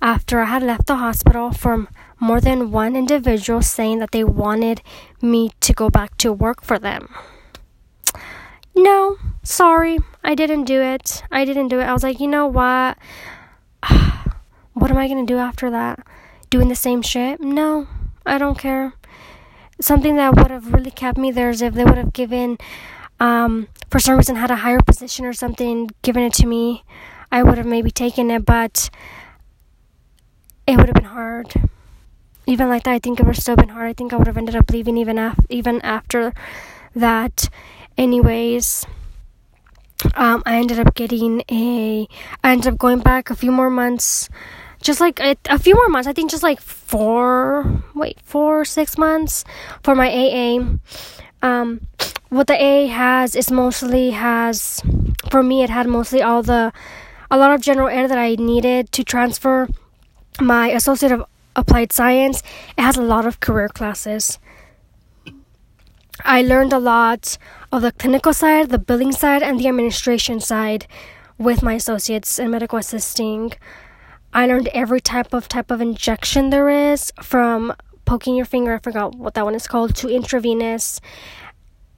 [0.00, 4.82] after I had left the hospital from more than one individual saying that they wanted
[5.20, 7.08] me to go back to work for them.
[8.74, 11.22] No, sorry, I didn't do it.
[11.30, 11.84] I didn't do it.
[11.84, 12.98] I was like, you know what?
[14.74, 16.06] what am I going to do after that?
[16.50, 17.40] Doing the same shit?
[17.40, 17.88] No,
[18.26, 18.92] I don't care.
[19.80, 22.58] Something that would have really kept me there is if they would have given,
[23.18, 26.84] um, for some reason, had a higher position or something, given it to me.
[27.32, 28.90] I would have maybe taken it, but
[30.66, 31.52] it would have been hard.
[32.46, 33.88] Even like that, I think it would have still been hard.
[33.88, 36.32] I think I would have ended up leaving even af- even after
[36.94, 37.48] that.
[37.98, 38.86] Anyways,
[40.14, 42.06] um, I ended up getting a.
[42.44, 44.28] I ended up going back a few more months,
[44.80, 46.06] just like a, a few more months.
[46.06, 49.44] I think just like four, wait, four, six months
[49.82, 50.60] for my AA.
[51.42, 51.86] Um,
[52.28, 54.82] what the A has is mostly has
[55.30, 56.72] for me it had mostly all the
[57.30, 59.68] a lot of general ed that I needed to transfer
[60.40, 62.42] my associate of applied science.
[62.76, 64.38] It has a lot of career classes.
[66.24, 67.36] I learned a lot
[67.72, 70.86] of the clinical side, the billing side, and the administration side
[71.38, 73.52] with my associates in medical assisting.
[74.32, 78.78] I learned every type of type of injection there is from poking your finger, I
[78.78, 81.00] forgot what that one is called, to intravenous,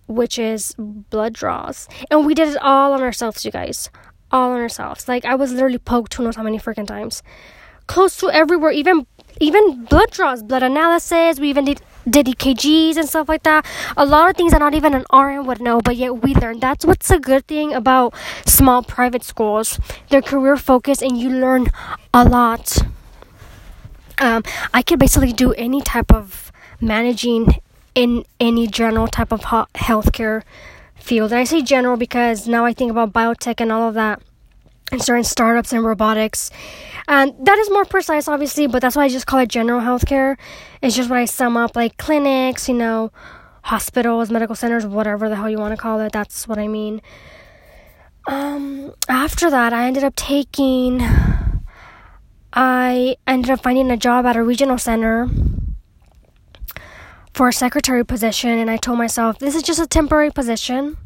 [0.07, 1.89] which is blood draws.
[2.11, 3.91] And we did it all on ourselves, you guys.
[4.33, 5.07] All on ourselves.
[5.07, 7.23] Like I was literally poked who knows how many freaking times.
[7.89, 9.07] Close to everywhere, even
[9.41, 11.41] even blood draws, blood analysis.
[11.41, 13.67] We even did did EKGs and stuff like that.
[13.97, 16.61] A lot of things that not even an RN would know, but yet we learn.
[16.61, 18.15] That's what's a good thing about
[18.47, 19.79] small private schools.
[20.09, 21.69] They're career focused and you learn
[22.15, 22.79] a lot.
[24.19, 27.61] Um, I could basically do any type of managing
[27.95, 30.43] in any general type of healthcare
[30.97, 31.33] field.
[31.33, 34.23] And I say general because now I think about biotech and all of that
[34.91, 36.51] and certain startups and robotics.
[37.07, 40.37] And that is more precise, obviously, but that's why I just call it general healthcare.
[40.83, 43.13] It's just what I sum up like clinics, you know,
[43.63, 46.13] hospitals, medical centers, whatever the hell you want to call it.
[46.13, 47.01] That's what I mean.
[48.27, 51.01] Um, after that, I ended up taking,
[52.53, 55.29] I ended up finding a job at a regional center
[57.33, 60.99] for a secretary position, and I told myself, this is just a temporary position.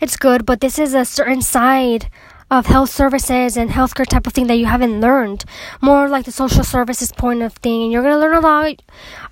[0.00, 2.08] It's good, but this is a certain side
[2.50, 5.44] of health services and healthcare type of thing that you haven't learned.
[5.80, 8.82] More like the social services point of thing, and you're gonna learn a lot.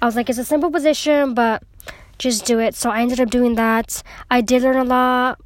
[0.01, 1.62] I was like, it's a simple position, but
[2.18, 2.75] just do it.
[2.75, 4.03] So I ended up doing that.
[4.31, 5.40] I did learn a lot,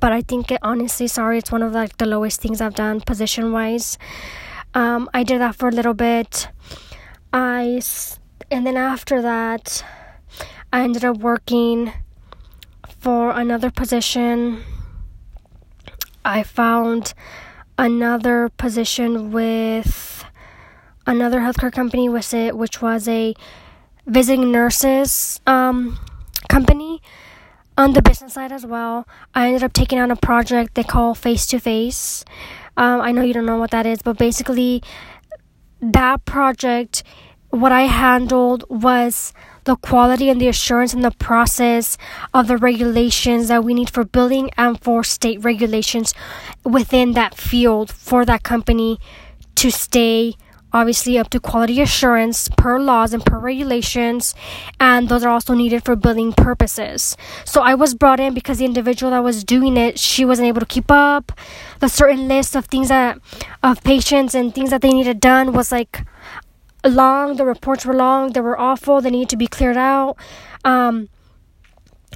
[0.00, 3.00] but I think it, honestly, sorry, it's one of like the lowest things I've done
[3.00, 3.98] position wise.
[4.74, 6.48] Um, I did that for a little bit.
[7.32, 7.80] I
[8.50, 9.84] and then after that,
[10.72, 11.92] I ended up working
[13.00, 14.64] for another position
[16.28, 17.14] I found
[17.78, 20.24] another position with
[21.06, 23.34] another healthcare company with it, which was a
[24.06, 25.98] visiting nurses um,
[26.48, 27.00] company
[27.78, 29.08] on the business side as well.
[29.34, 32.24] I ended up taking on a project they call Face to Face.
[32.76, 34.82] I know you don't know what that is, but basically,
[35.80, 37.02] that project,
[37.50, 39.32] what I handled was
[39.64, 41.98] the quality and the assurance and the process
[42.32, 46.14] of the regulations that we need for building and for state regulations
[46.64, 48.98] within that field for that company
[49.56, 50.34] to stay
[50.72, 54.34] obviously up to quality assurance per laws and per regulations.
[54.78, 57.16] And those are also needed for billing purposes.
[57.44, 60.60] So i was brought in because the individual that was doing it she wasn't able
[60.60, 61.32] to keep up.
[61.80, 63.18] The certain list of things that
[63.62, 66.04] of patients and things that they needed done was like
[66.84, 67.36] long.
[67.36, 68.32] The reports were long.
[68.32, 69.00] They were awful.
[69.00, 70.16] They need to be cleared out.
[70.64, 71.08] Um,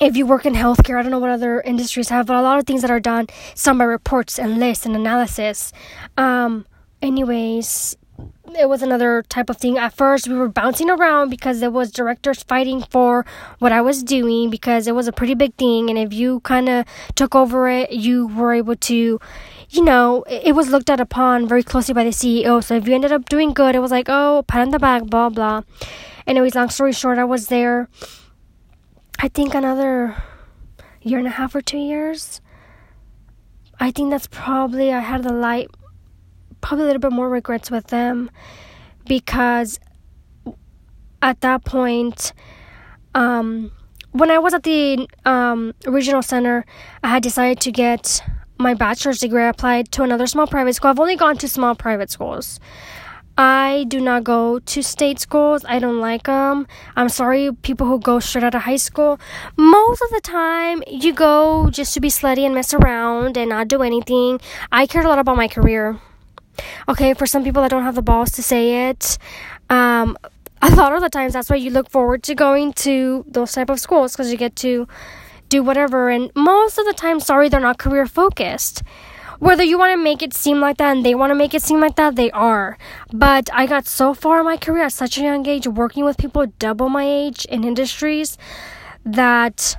[0.00, 2.58] if you work in healthcare, I don't know what other industries have, but a lot
[2.58, 5.72] of things that are done, some by reports and lists and analysis.
[6.16, 6.66] Um,
[7.02, 7.96] anyways,
[8.58, 9.78] it was another type of thing.
[9.78, 13.24] At first, we were bouncing around because there was directors fighting for
[13.58, 16.68] what I was doing because it was a pretty big thing, and if you kind
[16.68, 19.20] of took over it, you were able to,
[19.72, 22.62] you know, it was looked at upon very closely by the CEO.
[22.62, 25.04] So if you ended up doing good, it was like, oh, pat on the back,
[25.06, 25.62] blah, blah.
[26.26, 27.88] Anyways, long story short, I was there,
[29.18, 30.22] I think another
[31.00, 32.40] year and a half or two years.
[33.80, 35.68] I think that's probably, I had the light,
[36.60, 38.30] probably a little bit more regrets with them
[39.06, 39.80] because
[41.22, 42.34] at that point,
[43.14, 43.72] um,
[44.12, 46.66] when I was at the um, regional center,
[47.02, 48.22] I had decided to get
[48.62, 50.90] my bachelor's degree, I applied to another small private school.
[50.90, 52.60] I've only gone to small private schools.
[53.36, 55.64] I do not go to state schools.
[55.66, 56.66] I don't like them.
[56.96, 59.18] I'm sorry, people who go straight out of high school.
[59.56, 63.68] Most of the time, you go just to be slutty and mess around and not
[63.68, 64.40] do anything.
[64.70, 65.98] I cared a lot about my career.
[66.88, 69.16] Okay, for some people that don't have the balls to say it,
[69.70, 70.18] um,
[70.60, 73.70] a lot of the times that's why you look forward to going to those type
[73.70, 74.86] of schools because you get to
[75.52, 76.08] do whatever.
[76.08, 78.82] And most of the time, sorry, they're not career focused.
[79.38, 81.62] Whether you want to make it seem like that and they want to make it
[81.62, 82.78] seem like that, they are.
[83.12, 86.16] But I got so far in my career at such a young age, working with
[86.16, 88.38] people double my age in industries,
[89.04, 89.76] that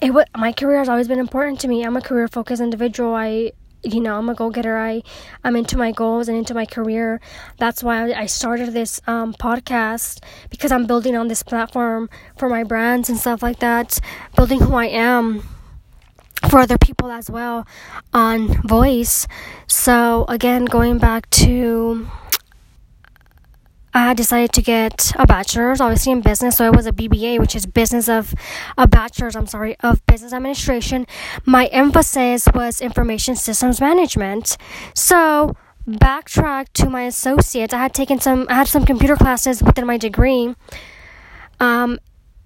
[0.00, 1.84] it w- my career has always been important to me.
[1.84, 3.14] I'm a career focused individual.
[3.14, 3.52] I
[3.84, 4.76] you know i'm a go-getter.
[4.76, 5.02] I
[5.42, 7.20] i'm into my goals and into my career.
[7.58, 12.64] That's why i started this um, podcast because i'm building on this platform for my
[12.64, 13.98] brands and stuff like that
[14.36, 15.42] building who i am
[16.50, 17.66] for other people as well
[18.12, 19.26] on voice.
[19.66, 22.06] So again going back to
[23.96, 26.56] I decided to get a bachelor's, obviously in business.
[26.56, 28.34] So it was a BBA, which is business of
[28.76, 29.36] a bachelor's.
[29.36, 31.06] I'm sorry, of business administration.
[31.44, 34.56] My emphasis was information systems management.
[34.94, 37.72] So backtrack to my associates.
[37.72, 40.56] I had taken some, I had some computer classes within my degree.
[41.60, 42.00] Um,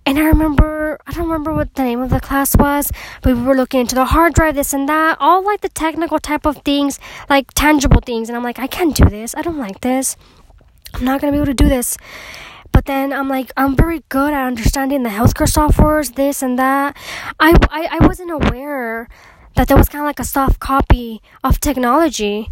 [0.04, 2.92] and I remember, I don't remember what the name of the class was,
[3.22, 6.18] but we were looking into the hard drive, this and that, all like the technical
[6.18, 8.28] type of things, like tangible things.
[8.28, 9.34] And I'm like, I can't do this.
[9.34, 10.16] I don't like this.
[10.94, 11.96] I'm not gonna be able to do this.
[12.72, 16.96] But then I'm like, I'm very good at understanding the healthcare softwares, this and that.
[17.40, 19.08] I, I, I wasn't aware
[19.56, 22.48] that there was kind of like a soft copy of technology.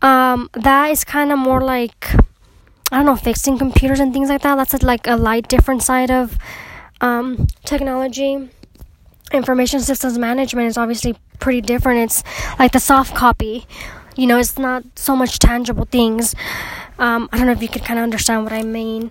[0.00, 2.12] Um, that is kind of more like,
[2.90, 4.56] I don't know, fixing computers and things like that.
[4.56, 6.36] That's a, like a light different side of
[7.00, 8.50] um, technology.
[9.32, 12.00] Information systems management is obviously pretty different.
[12.00, 12.24] It's
[12.58, 13.66] like the soft copy.
[14.16, 16.34] You know, it's not so much tangible things.
[16.98, 19.10] Um, I don't know if you could kind of understand what I mean.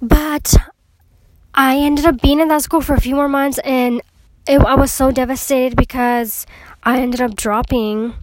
[0.00, 0.54] But
[1.54, 4.02] I ended up being in that school for a few more months and
[4.46, 6.46] it, I was so devastated because
[6.82, 8.14] I ended up dropping.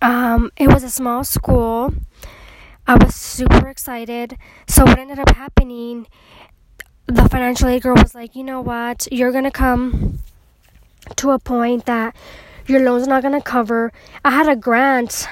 [0.00, 1.94] Um, it was a small school.
[2.86, 4.36] I was super excited.
[4.66, 6.08] So, what ended up happening,
[7.06, 10.18] the financial aid girl was like, you know what, you're to come
[11.16, 12.16] to a point that
[12.68, 13.92] your loan's not to cover.
[14.24, 15.28] I had a grant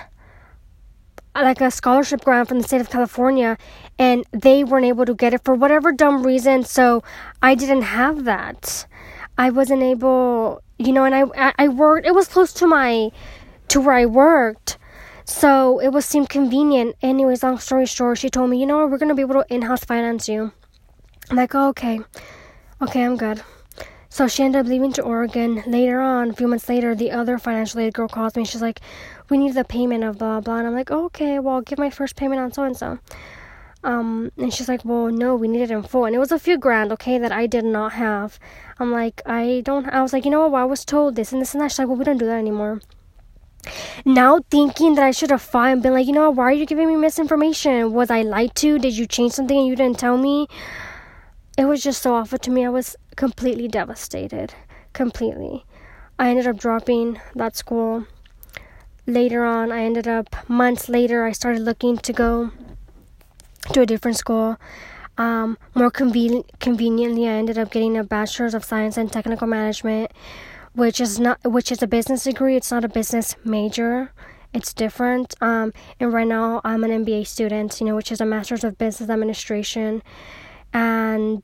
[1.35, 3.57] like a scholarship grant from the state of California
[3.99, 7.03] and they weren't able to get it for whatever dumb reason so
[7.41, 8.87] I didn't have that.
[9.39, 13.11] I wasn't able, you know, and I I worked it was close to my
[13.69, 14.77] to where I worked.
[15.25, 16.97] So it was seemed convenient.
[17.03, 19.85] Anyways, long story short, she told me, you know, we're gonna be able to in-house
[19.85, 20.53] finance you.
[21.31, 22.01] I'm like, oh, okay,
[22.83, 23.43] okay, I'm good.
[24.11, 25.63] So she ended up leaving to Oregon.
[25.67, 28.45] Later on, a few months later, the other financial aid girl calls me.
[28.45, 28.81] She's like,
[29.31, 31.89] we need the payment of blah blah and i'm like okay well I'll give my
[31.89, 32.99] first payment on so and so
[33.83, 36.39] um and she's like well no we need it in full and it was a
[36.39, 38.39] few grand okay that i did not have
[38.79, 41.33] i'm like i don't i was like you know what well, i was told this
[41.33, 42.81] and this and that she's like well we don't do that anymore
[44.07, 46.53] now thinking that I should have fought and been like, you know, what, why are
[46.53, 47.93] you giving me misinformation?
[47.93, 48.79] Was I lied to?
[48.79, 50.49] Did you change something and you didn't tell me?
[51.59, 52.65] It was just so awful to me.
[52.65, 54.55] I was completely devastated.
[54.95, 55.67] Completely.
[56.19, 58.07] I ended up dropping that school
[59.07, 62.51] later on, I ended up months later, I started looking to go
[63.75, 64.57] to a different school.
[65.19, 70.13] Um, more conven- conveniently, I ended up getting a bachelor's of science and technical management,
[70.73, 72.57] which is not which is a business degree.
[72.57, 74.13] It's not a business major.
[74.55, 75.35] It's different.
[75.43, 78.79] Um, and right now, I'm an MBA student, you know, which is a master's of
[78.79, 80.03] business administration,
[80.73, 81.43] and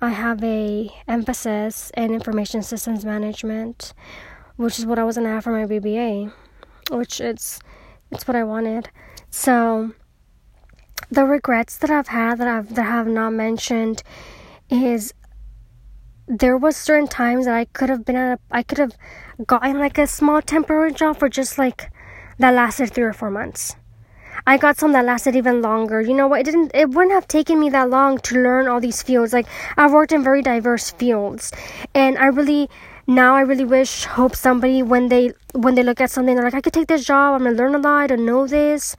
[0.00, 3.94] I have a emphasis in information systems management,
[4.56, 6.32] which is what I was gonna have for my BBA
[6.90, 7.60] which it's
[8.10, 8.90] it's what I wanted.
[9.30, 9.92] So
[11.10, 14.02] the regrets that I've had that I've that I have not mentioned
[14.70, 15.12] is
[16.26, 18.96] there was certain times that I could have been at a, I could have
[19.46, 21.90] gotten like a small temporary job for just like
[22.38, 23.76] that lasted three or four months.
[24.46, 26.00] I got some that lasted even longer.
[26.00, 26.40] You know what?
[26.40, 29.32] It didn't it wouldn't have taken me that long to learn all these fields.
[29.32, 31.52] Like I've worked in very diverse fields
[31.94, 32.68] and I really
[33.06, 36.54] now I really wish hope somebody when they when they look at something they're like
[36.54, 38.96] I could take this job I'm gonna learn a lot I don't know this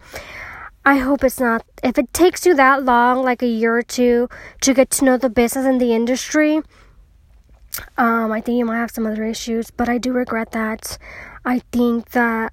[0.83, 4.27] I hope it's not if it takes you that long like a year or two
[4.61, 6.61] to get to know the business and the industry
[7.99, 10.97] um I think you might have some other issues but I do regret that
[11.45, 12.51] I think that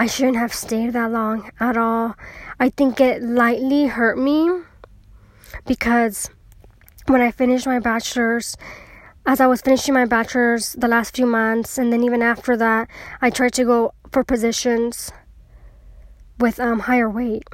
[0.00, 2.16] I shouldn't have stayed that long at all
[2.62, 4.50] I think it lightly hurt me
[5.66, 6.28] because
[7.06, 8.54] when I finished my bachelor's
[9.26, 12.88] as I was finishing my bachelor's the last few months, and then even after that,
[13.20, 15.10] I tried to go for positions
[16.38, 17.44] with um, higher weight.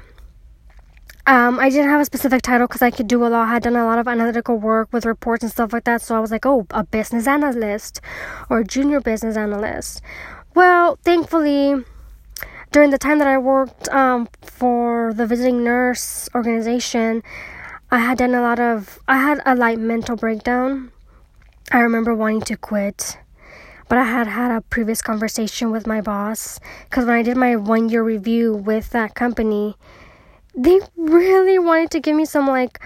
[1.26, 3.48] Um, I didn't have a specific title because I could do a lot.
[3.48, 6.02] I had done a lot of analytical work with reports and stuff like that.
[6.02, 8.00] So I was like, oh, a business analyst
[8.48, 10.00] or junior business analyst.
[10.54, 11.84] Well, thankfully,
[12.76, 17.22] during the time that I worked um, for the visiting nurse organization,
[17.90, 20.92] I had done a lot of, I had a light mental breakdown.
[21.72, 23.16] I remember wanting to quit,
[23.88, 27.56] but I had had a previous conversation with my boss because when I did my
[27.56, 29.76] one year review with that company,
[30.54, 32.78] they really wanted to give me some like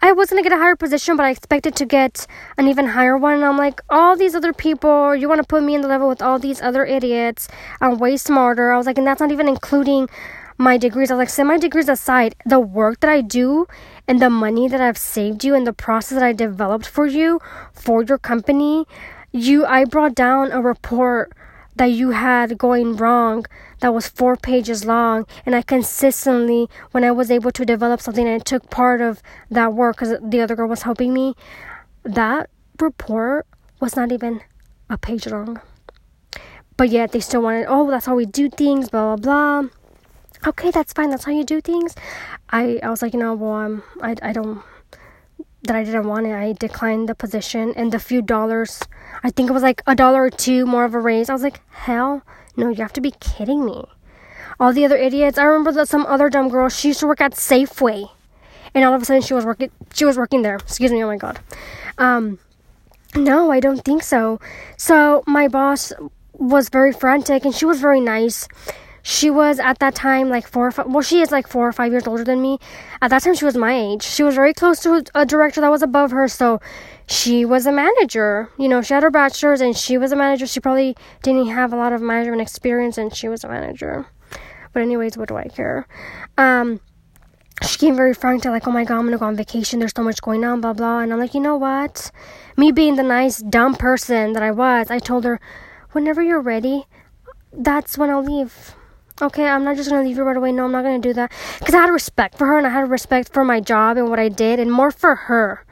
[0.00, 2.26] I wasn't gonna get a higher position, but I expected to get
[2.56, 3.34] an even higher one.
[3.34, 6.08] And I'm like, all these other people, you want to put me in the level
[6.08, 7.48] with all these other idiots?
[7.80, 8.70] I'm way smarter.
[8.70, 10.08] I was like, and that's not even including
[10.56, 11.10] my degrees.
[11.10, 12.36] I was like, set my degrees aside.
[12.46, 13.66] The work that I do
[14.06, 17.40] and the money that I've saved you and the process that I developed for you
[17.72, 18.86] for your company,
[19.32, 21.32] you I brought down a report
[21.74, 23.46] that you had going wrong
[23.80, 25.26] that was four pages long.
[25.46, 29.22] And I consistently, when I was able to develop something and I took part of
[29.50, 31.34] that work because the other girl was helping me,
[32.04, 32.50] that
[32.80, 33.46] report
[33.80, 34.40] was not even
[34.90, 35.60] a page long.
[36.76, 39.70] But yet they still wanted, oh, that's how we do things, blah, blah, blah.
[40.46, 41.10] Okay, that's fine.
[41.10, 41.94] That's how you do things.
[42.50, 44.62] I, I was like, you know, well, um, I, I don't,
[45.64, 46.32] that I didn't want it.
[46.32, 48.80] I declined the position and the few dollars,
[49.24, 51.28] I think it was like a dollar or two more of a raise.
[51.28, 52.22] I was like, hell
[52.58, 53.84] no, you have to be kidding me.
[54.58, 57.20] All the other idiots, I remember that some other dumb girl, she used to work
[57.20, 58.10] at Safeway.
[58.74, 60.56] And all of a sudden she was working, she was working there.
[60.56, 61.38] Excuse me, oh my God.
[61.98, 62.40] Um,
[63.14, 64.40] no, I don't think so.
[64.76, 65.92] So my boss
[66.32, 68.48] was very frantic and she was very nice.
[69.10, 71.72] She was at that time like four or five, well, she is like four or
[71.72, 72.58] five years older than me.
[73.00, 74.02] At that time, she was my age.
[74.02, 76.60] She was very close to a director that was above her, so
[77.06, 78.50] she was a manager.
[78.58, 80.46] You know, she had her bachelor's and she was a manager.
[80.46, 84.06] She probably didn't have a lot of management experience and she was a manager.
[84.74, 85.88] But, anyways, what do I care?
[86.36, 86.78] Um,
[87.62, 89.78] she came very frank to like, oh my god, I'm gonna go on vacation.
[89.78, 91.00] There's so much going on, blah blah.
[91.00, 92.10] And I'm like, you know what?
[92.58, 95.40] Me being the nice, dumb person that I was, I told her,
[95.92, 96.84] whenever you're ready,
[97.54, 98.74] that's when I'll leave.
[99.20, 100.52] Okay, I'm not just gonna leave you right away.
[100.52, 101.32] No, I'm not gonna do that.
[101.58, 104.20] Because I had respect for her and I had respect for my job and what
[104.20, 105.64] I did and more for her.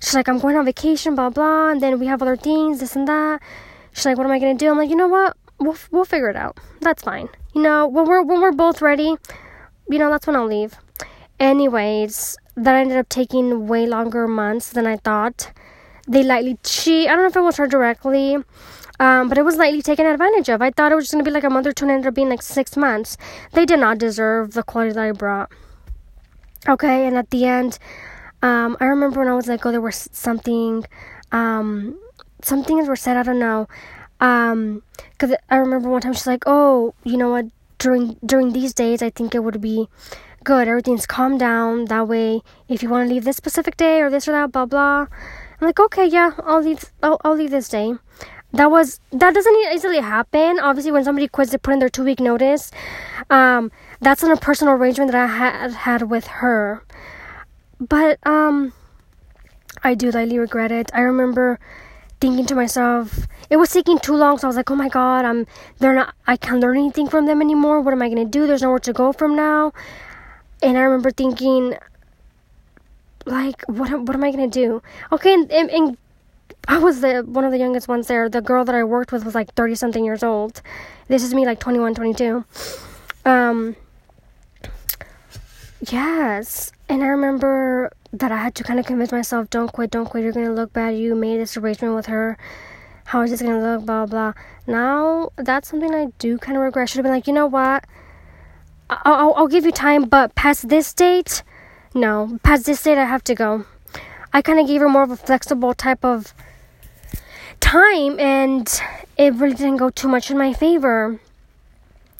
[0.00, 1.68] She's like, I'm going on vacation, blah, blah.
[1.68, 3.42] And then we have other things, this and that.
[3.92, 4.70] She's like, what am I gonna do?
[4.70, 5.36] I'm like, you know what?
[5.58, 6.58] We'll, we'll figure it out.
[6.80, 7.28] That's fine.
[7.54, 9.14] You know, when we're, when we're both ready,
[9.90, 10.76] you know, that's when I'll leave.
[11.38, 15.52] Anyways, that ended up taking way longer months than I thought.
[16.08, 18.38] They lightly, she, I don't know if it was her directly
[18.98, 20.62] um, but it was lightly taken advantage of.
[20.62, 22.14] I thought it was just gonna be like a month or two and ended up
[22.14, 23.16] being like six months.
[23.52, 25.50] They did not deserve the quality that I brought.
[26.68, 27.78] Okay, and at the end,
[28.42, 30.84] um, I remember when I was like, oh, there was something,
[31.32, 31.98] um,
[32.42, 33.16] some things were said.
[33.16, 33.68] I don't know.
[34.18, 34.82] Um,
[35.18, 37.46] cause I remember one time she's like, oh, you know what?
[37.78, 39.88] During during these days, I think it would be
[40.42, 40.66] good.
[40.66, 41.84] Everything's calmed down.
[41.86, 44.64] That way, if you want to leave this specific day or this or that, blah
[44.64, 45.06] blah.
[45.60, 46.90] I'm like, okay, yeah, I'll leave.
[47.02, 47.94] I'll, I'll leave this day
[48.56, 50.58] that was that doesn't easily happen.
[50.58, 52.70] Obviously when somebody quits they put in their two week notice.
[53.30, 56.82] Um that's a personal arrangement that i had had with her.
[57.80, 58.72] But um
[59.82, 60.90] i do lightly regret it.
[60.94, 61.58] I remember
[62.20, 65.26] thinking to myself it was taking too long so i was like oh my god
[65.26, 65.46] i'm
[65.78, 67.80] they're not i can't learn anything from them anymore.
[67.80, 68.46] What am i to do?
[68.46, 69.72] There's nowhere to go from now.
[70.62, 71.76] And i remember thinking
[73.26, 74.82] like what what am i to do?
[75.12, 75.98] Okay and, and, and
[76.68, 78.28] I was the one of the youngest ones there.
[78.28, 80.62] The girl that I worked with was like 30 something years old.
[81.08, 82.44] This is me like 21, 22.
[83.24, 83.76] Um
[85.90, 86.72] Yes.
[86.88, 90.24] And I remember that I had to kind of convince myself, don't quit, don't quit.
[90.24, 90.96] You're going to look bad.
[90.96, 92.38] You made this arrangement with her.
[93.04, 93.84] How is this going to look?
[93.84, 94.32] Blah, blah.
[94.66, 96.84] Now, that's something I do kind of regret.
[96.84, 97.84] I should have been like, you know what?
[98.88, 101.42] I'll, I'll, I'll give you time, but past this date,
[101.94, 102.38] no.
[102.42, 103.66] Past this date, I have to go.
[104.32, 106.34] I kind of gave her more of a flexible type of
[107.66, 108.80] time and
[109.16, 111.18] it really didn't go too much in my favor.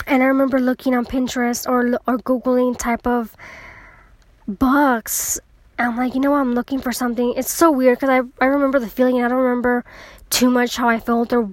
[0.06, 3.36] And I remember looking on Pinterest or or googling type of
[4.48, 5.38] books.
[5.78, 6.34] I'm like, you know?
[6.34, 7.34] I'm looking for something.
[7.36, 9.22] It's so weird because I I remember the feeling.
[9.22, 9.84] I don't remember
[10.30, 11.50] too much how I felt or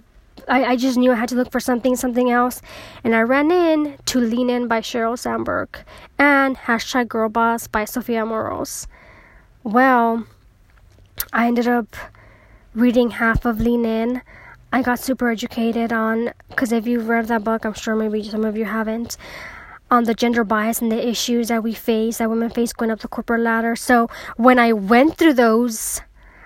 [0.47, 2.61] I, I just knew I had to look for something, something else.
[3.03, 5.69] And I ran in to Lean In by Sheryl Sandberg
[6.17, 8.87] and hashtag Girl Boss by Sophia Amoruso.
[9.63, 10.25] Well,
[11.31, 11.95] I ended up
[12.75, 14.21] reading half of Lean In.
[14.71, 18.43] I got super educated on, because if you've read that book, I'm sure maybe some
[18.43, 19.17] of you haven't,
[19.91, 22.99] on the gender bias and the issues that we face, that women face going up
[22.99, 23.75] the corporate ladder.
[23.75, 26.01] So when I went through those,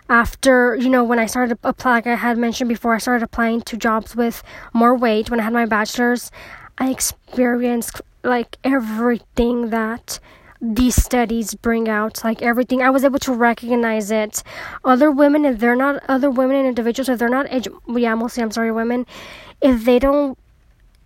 [0.10, 3.62] after, you know, when I started applying, like I had mentioned before, I started applying
[3.62, 6.32] to jobs with more weight when I had my bachelor's,
[6.78, 10.20] I experienced like everything that
[10.62, 12.82] these studies bring out like everything.
[12.82, 14.44] I was able to recognize it.
[14.84, 18.44] Other women if they're not other women and individuals if they're not edu- yeah mostly
[18.44, 19.06] i'm sorry women
[19.62, 20.38] if they don't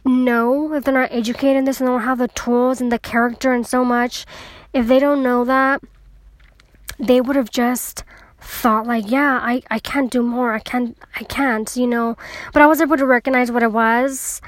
[0.06, 3.54] know if they're not educated in this and don't have the tools and the character
[3.54, 4.26] and so much
[4.74, 5.82] if they don't know that
[6.99, 8.04] they would have just
[8.39, 10.54] thought like yeah i i can't do more.
[10.54, 12.18] I can't i can't you know?
[12.54, 14.41] But i was able to recognize what it was.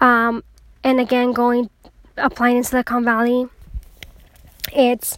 [0.00, 0.44] Um
[0.84, 1.70] and again going
[2.16, 3.48] applying in silicon valley
[4.72, 5.16] it's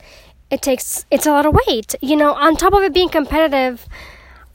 [0.50, 3.86] it takes it's a lot of weight you know on top of it being competitive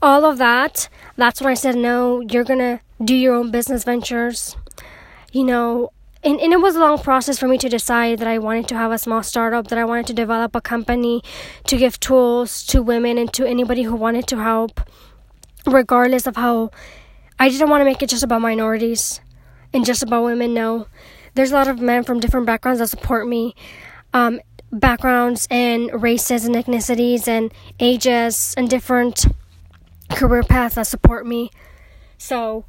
[0.00, 4.56] all of that that's when i said no you're gonna do your own business ventures
[5.32, 5.90] you know
[6.24, 8.74] and, and it was a long process for me to decide that I wanted to
[8.74, 11.22] have a small startup, that I wanted to develop a company
[11.66, 14.80] to give tools to women and to anybody who wanted to help,
[15.64, 16.70] regardless of how
[17.38, 19.20] I didn't want to make it just about minorities
[19.72, 20.54] and just about women.
[20.54, 20.88] No,
[21.34, 23.54] there's a lot of men from different backgrounds that support me.
[24.12, 24.40] Um,
[24.72, 29.26] backgrounds and races and ethnicities and ages and different
[30.10, 31.50] career paths that support me.
[32.18, 32.64] So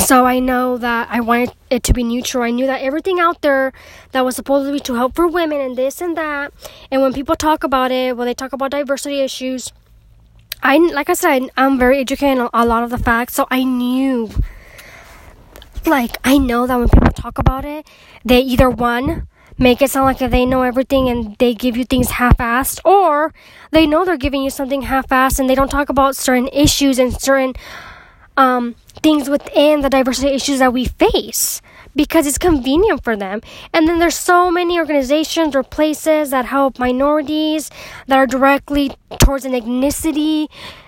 [0.00, 2.42] so I know that I wanted it to be neutral.
[2.42, 3.72] I knew that everything out there
[4.12, 6.52] that was supposed to be to help for women and this and that.
[6.90, 9.72] And when people talk about it, when they talk about diversity issues,
[10.62, 13.34] I like I said, I'm very educated on a lot of the facts.
[13.34, 14.30] So I knew,
[15.84, 17.86] like I know that when people talk about it,
[18.24, 19.28] they either one
[19.58, 23.34] make it sound like they know everything and they give you things half-assed, or
[23.72, 27.12] they know they're giving you something half-assed and they don't talk about certain issues and
[27.20, 27.54] certain
[28.36, 31.60] um, things within the diversity issues that we face
[31.96, 33.40] because it's convenient for them.
[33.74, 37.70] And then there's so many organizations or places that help minorities
[38.06, 40.46] that are directly towards an ethnicity,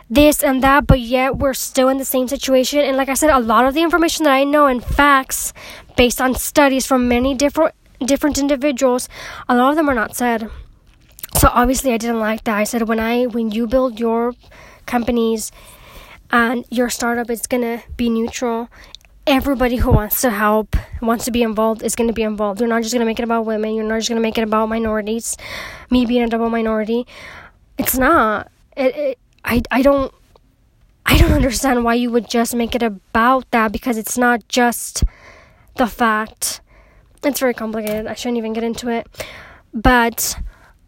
[0.09, 2.81] this and that, but yet we're still in the same situation.
[2.81, 5.53] And like I said, a lot of the information that I know and facts
[5.97, 7.75] based on studies from many different
[8.05, 9.09] different individuals,
[9.49, 10.51] a lot of them are not said.
[11.37, 12.57] So obviously I didn't like that.
[12.57, 14.35] I said when I when you build your
[14.87, 15.53] companies
[16.33, 18.69] and your startup it's to be neutral
[19.27, 22.69] everybody who wants to help wants to be involved is going to be involved you're
[22.69, 24.43] not just going to make it about women you're not just going to make it
[24.43, 25.37] about minorities
[25.91, 27.07] me being a double minority
[27.79, 30.13] it's not it, it, I, I don't
[31.07, 35.05] i don't understand why you would just make it about that because it's not just
[35.77, 36.61] the fact
[37.25, 39.07] it's very complicated i shouldn't even get into it
[39.73, 40.37] but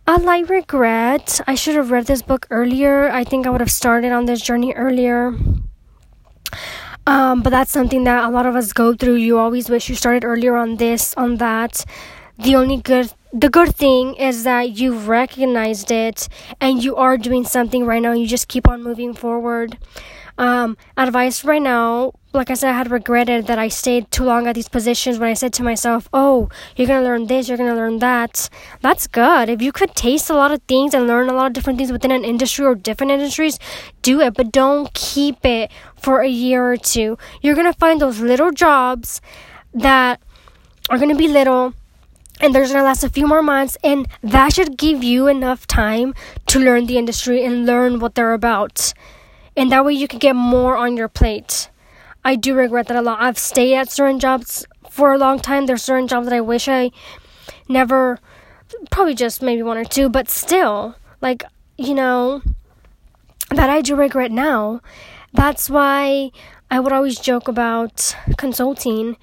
[0.05, 1.41] a light regret.
[1.47, 3.09] I should have read this book earlier.
[3.09, 5.33] I think I would have started on this journey earlier.
[7.07, 9.15] Um, but that's something that a lot of us go through.
[9.15, 11.85] You always wish you started earlier on this, on that.
[12.39, 16.29] The only good the good thing is that you've recognized it
[16.61, 18.13] and you are doing something right now.
[18.13, 19.79] You just keep on moving forward.
[20.39, 24.47] Um, advice right now, like I said, I had regretted that I stayed too long
[24.47, 27.59] at these positions when I said to myself, oh, you're going to learn this, you're
[27.59, 28.49] going to learn that.
[28.81, 29.49] That's good.
[29.49, 31.93] If you could taste a lot of things and learn a lot of different things
[31.93, 33.59] within an industry or different industries,
[34.01, 37.19] do it, but don't keep it for a year or two.
[37.43, 39.21] You're going to find those little jobs
[39.75, 40.21] that
[40.89, 41.75] are going to be little
[42.41, 46.13] and there's gonna last a few more months and that should give you enough time
[46.47, 48.93] to learn the industry and learn what they're about
[49.57, 51.71] and that way you can get more on your plate.
[52.25, 53.21] I do regret that a lot.
[53.21, 55.67] I've stayed at certain jobs for a long time.
[55.67, 56.91] There's certain jobs that I wish I
[57.69, 58.19] never,
[58.91, 61.43] probably just maybe one or two, but still, like,
[61.77, 62.43] you know,
[63.51, 64.81] that I do regret now.
[65.33, 66.31] That's why
[66.71, 69.17] I would always joke about consulting,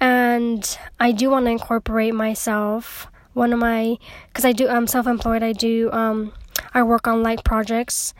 [0.00, 3.08] and I do want to incorporate myself.
[3.32, 6.32] One of my, because I do, I'm self employed, I do, um,
[6.72, 8.14] I work on like projects.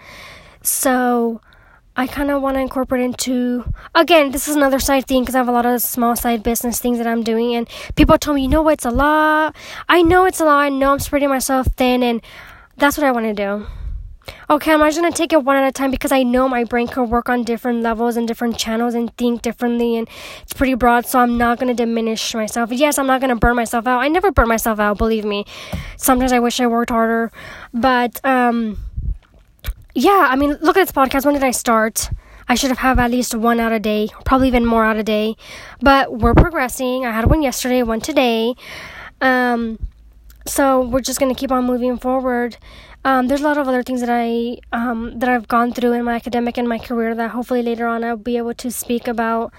[0.62, 1.40] So,
[1.98, 5.38] I kind of want to incorporate into again this is another side thing because I
[5.38, 8.42] have a lot of small side business things that I'm doing and people tell me
[8.42, 9.56] you know what, it's a lot.
[9.88, 12.20] I know it's a lot I know I'm spreading myself thin and
[12.76, 13.66] that's what I want to do.
[14.50, 16.86] Okay I'm just gonna take it one at a time because I know my brain
[16.86, 20.06] can work on different levels and different channels and think differently and
[20.42, 22.72] it's pretty broad so I'm not gonna diminish myself.
[22.72, 24.00] Yes I'm not gonna burn myself out.
[24.00, 25.46] I never burn myself out believe me.
[25.96, 27.32] Sometimes I wish I worked harder
[27.72, 28.78] but um
[29.96, 31.24] yeah, I mean, look at this podcast.
[31.24, 32.10] When did I start?
[32.48, 35.02] I should have had at least one out a day, probably even more out a
[35.02, 35.36] day.
[35.80, 37.06] But we're progressing.
[37.06, 38.54] I had one yesterday, one today.
[39.22, 39.78] Um,
[40.46, 42.58] so we're just gonna keep on moving forward.
[43.06, 46.04] Um, there's a lot of other things that I um, that I've gone through in
[46.04, 49.50] my academic and my career that hopefully later on I'll be able to speak about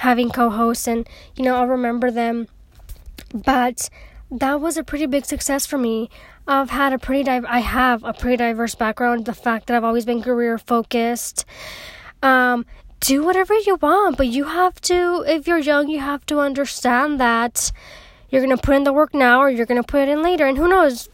[0.00, 2.48] having co-hosts and you know I'll remember them.
[3.32, 3.88] But
[4.30, 6.08] that was a pretty big success for me.
[6.46, 9.24] I've had a pretty I have a pretty diverse background.
[9.24, 11.44] The fact that I've always been career focused.
[12.22, 12.66] Um,
[13.00, 15.24] do whatever you want, but you have to.
[15.26, 17.72] If you're young, you have to understand that
[18.28, 20.46] you're gonna put in the work now, or you're gonna put it in later.
[20.46, 21.08] And who knows?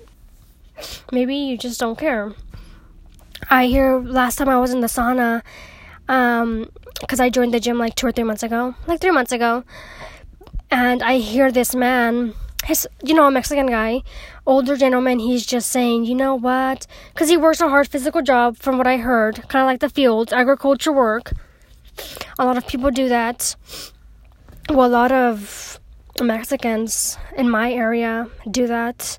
[1.12, 2.34] Maybe you just don't care.
[3.48, 5.42] I hear last time I was in the sauna,
[6.08, 9.32] um, because I joined the gym like two or three months ago, like three months
[9.32, 9.64] ago,
[10.70, 12.34] and I hear this man
[12.66, 14.02] his, you know, a Mexican guy,
[14.44, 16.86] older gentleman, he's just saying, you know what?
[17.14, 19.88] Because he works a hard physical job, from what I heard, kind of like the
[19.88, 21.32] fields, agriculture work.
[22.38, 23.54] A lot of people do that.
[24.68, 25.78] Well, a lot of
[26.20, 29.18] Mexicans in my area do that.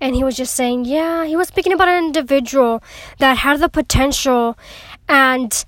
[0.00, 2.82] And he was just saying, yeah, he was speaking about an individual
[3.18, 4.58] that had the potential
[5.08, 5.64] and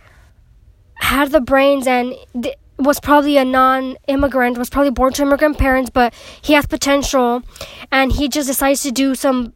[0.96, 5.90] had the brains and the, was probably a non-immigrant was probably born to immigrant parents
[5.90, 6.12] but
[6.42, 7.42] he has potential
[7.92, 9.52] and he just decides to do some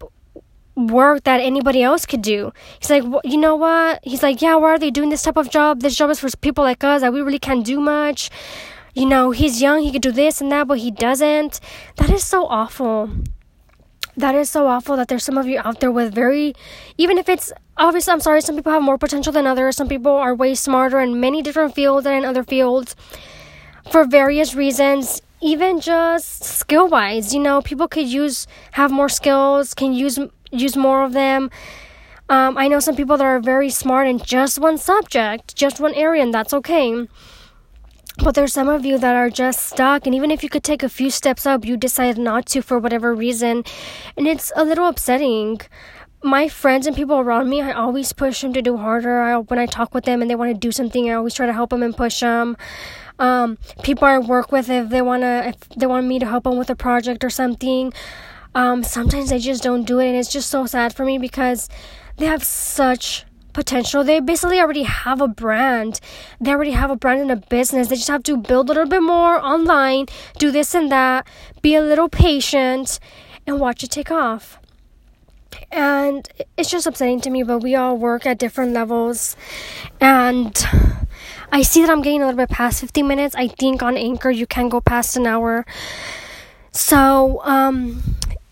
[0.77, 4.69] work that anybody else could do he's like you know what he's like yeah why
[4.69, 7.13] are they doing this type of job this job is for people like us that
[7.13, 8.31] we really can't do much
[8.99, 11.61] you know, he's young, he could do this and that, but he doesn't.
[11.97, 13.11] That is so awful.
[14.19, 16.53] That is so awful that there's some of you out there with very,
[16.97, 19.77] even if it's obviously, I'm sorry, some people have more potential than others.
[19.77, 22.97] Some people are way smarter in many different fields than in other fields
[23.93, 25.23] for various reasons.
[25.41, 30.19] Even just skill wise you know people could use have more skills can use
[30.51, 31.49] use more of them.
[32.29, 35.95] Um, i know some people that are very smart in just one subject just one
[35.95, 37.07] area and that's okay
[38.19, 40.83] but there's some of you that are just stuck and even if you could take
[40.83, 43.65] a few steps up you decide not to for whatever reason.
[44.17, 45.61] And it's a little upsetting.
[46.23, 49.21] My friends and people around me i always push them to do harder.
[49.21, 51.47] I, when i talk with them and they want to do something i always try
[51.47, 52.57] to help them and push them
[53.19, 56.57] um, people I work with if they wanna if they want me to help them
[56.57, 57.93] with a project or something.
[58.55, 61.69] Um, sometimes they just don't do it, and it's just so sad for me because
[62.17, 63.25] they have such
[63.59, 64.05] potential.
[64.05, 65.99] They basically already have a brand.
[66.41, 67.89] They already have a brand and a business.
[67.89, 70.07] They just have to build a little bit more online,
[70.39, 71.27] do this and that,
[71.61, 73.01] be a little patient,
[73.49, 74.61] and watch it take off.
[75.73, 79.35] And it's just upsetting to me, but we all work at different levels.
[80.01, 80.55] And
[81.51, 83.35] I see that I'm getting a little bit past 15 minutes.
[83.35, 85.67] I think on Anchor you can go past an hour.
[86.71, 88.05] So, um,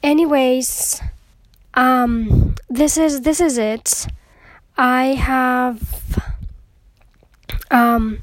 [0.02, 1.00] anyways,
[1.74, 4.08] um, this is this is it.
[4.76, 6.22] I have
[7.70, 8.18] um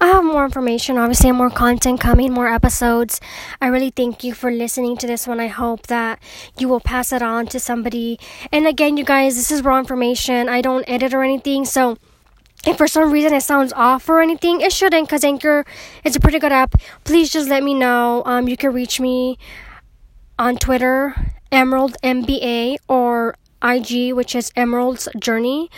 [0.00, 3.20] I have more information, obviously more content coming, more episodes.
[3.60, 5.40] I really thank you for listening to this one.
[5.40, 6.20] I hope that
[6.56, 8.18] you will pass it on to somebody.
[8.52, 10.48] And again, you guys, this is raw information.
[10.48, 11.98] I don't edit or anything, so
[12.66, 15.64] if for some reason it sounds off or anything, it shouldn't because Anchor
[16.04, 16.74] is a pretty good app.
[17.04, 18.22] Please just let me know.
[18.24, 19.36] Um, you can reach me
[20.38, 25.70] on Twitter, Emerald MBA, or IG, which is Emerald's Journey.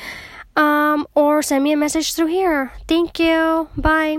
[0.56, 2.72] Um, or send me a message through here.
[2.88, 3.68] Thank you.
[3.76, 4.18] Bye.